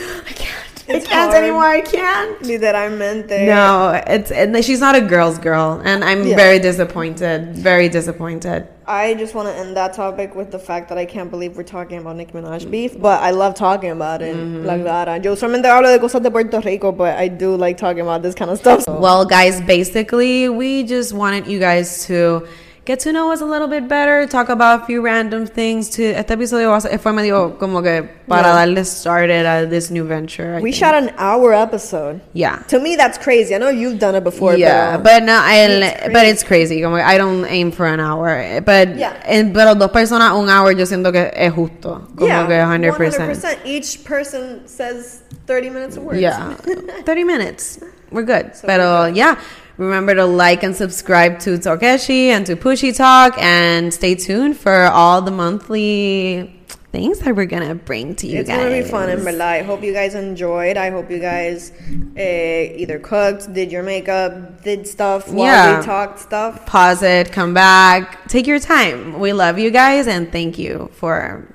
[0.95, 1.03] I can't.
[1.03, 1.43] It's I can't hard.
[1.43, 1.65] anymore.
[1.65, 2.39] I can't.
[2.41, 6.35] literalmente No, it's and she's not a girl's girl, and I'm Yeah.
[6.35, 7.55] very disappointed.
[7.55, 8.67] Very disappointed.
[8.85, 11.63] I just want to end that topic with the fact that I can't believe we're
[11.63, 14.35] talking about Nicki Minaj beef, but I love talking about it.
[14.35, 14.65] Mm-hmm.
[14.65, 15.19] La clara.
[15.23, 18.35] Yo usualmente hablo de cosas de Puerto Rico, but I do like talking about this
[18.35, 18.83] kind of stuff.
[18.87, 22.45] Well, guys, basically, we just wanted you guys to
[22.85, 25.89] get to know us a little bit better, talk about a few random things.
[25.91, 28.53] To este episodio va a ser- fue medio como que para Yeah.
[28.55, 30.55] darle started at this new venture.
[30.57, 30.75] I we think.
[30.75, 32.19] shot an hour episode.
[32.33, 32.59] yeah.
[32.67, 33.55] To me, that's crazy.
[33.55, 34.55] I know you've done it before.
[34.57, 36.81] Yeah, pero- um, but no, It's but it's crazy.
[36.81, 39.13] Como I don't aim for an hour, but Yeah.
[39.25, 42.91] en- pero dos personas un hour yo siento que es justo, como yeah, que 100%.
[42.91, 43.57] 100%.
[43.65, 46.19] Each person says 30 minutes of words.
[46.19, 46.55] Yeah,
[47.05, 47.79] 30 minutes.
[48.11, 48.55] We're good.
[48.55, 49.37] So Pero yeah,
[49.77, 54.83] remember to like and subscribe to Tokeshi and to Pushy Talk and stay tuned for
[54.83, 56.59] all the monthly
[56.91, 58.57] things that we're gonna bring to you It's guys.
[58.59, 59.41] gonna be fun in verdad.
[59.41, 60.77] I hope you guys enjoyed.
[60.77, 61.71] I hope you guys
[62.15, 65.79] uh, either cooked, did your makeup, did stuff while Yeah.
[65.79, 66.67] we talked stuff.
[66.67, 69.19] Pause it, come back, take your time.
[69.19, 71.47] We love you guys and thank you for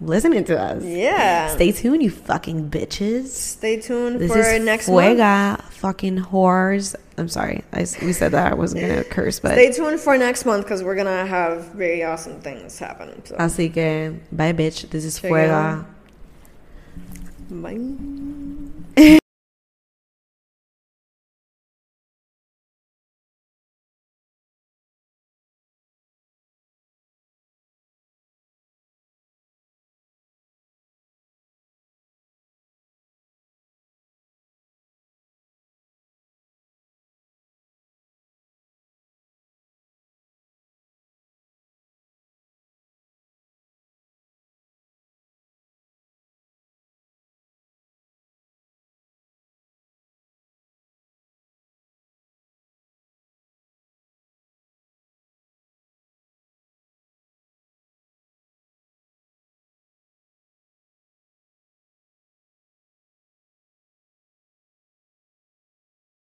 [0.00, 0.84] listening to us.
[0.84, 1.48] Yeah.
[1.48, 3.28] Stay tuned, you fucking bitches.
[3.28, 5.18] Stay tuned This for is next month.
[5.18, 6.94] Fuega, fucking whores.
[7.18, 10.44] I'm sorry, I we said that I wasn't gonna curse, but Stay tuned for next
[10.44, 13.24] month because we're gonna have very awesome things happen.
[13.24, 13.36] So.
[13.36, 14.88] así que bye, bitch.
[14.90, 15.86] This is Check Fuega.
[17.50, 19.18] Bye.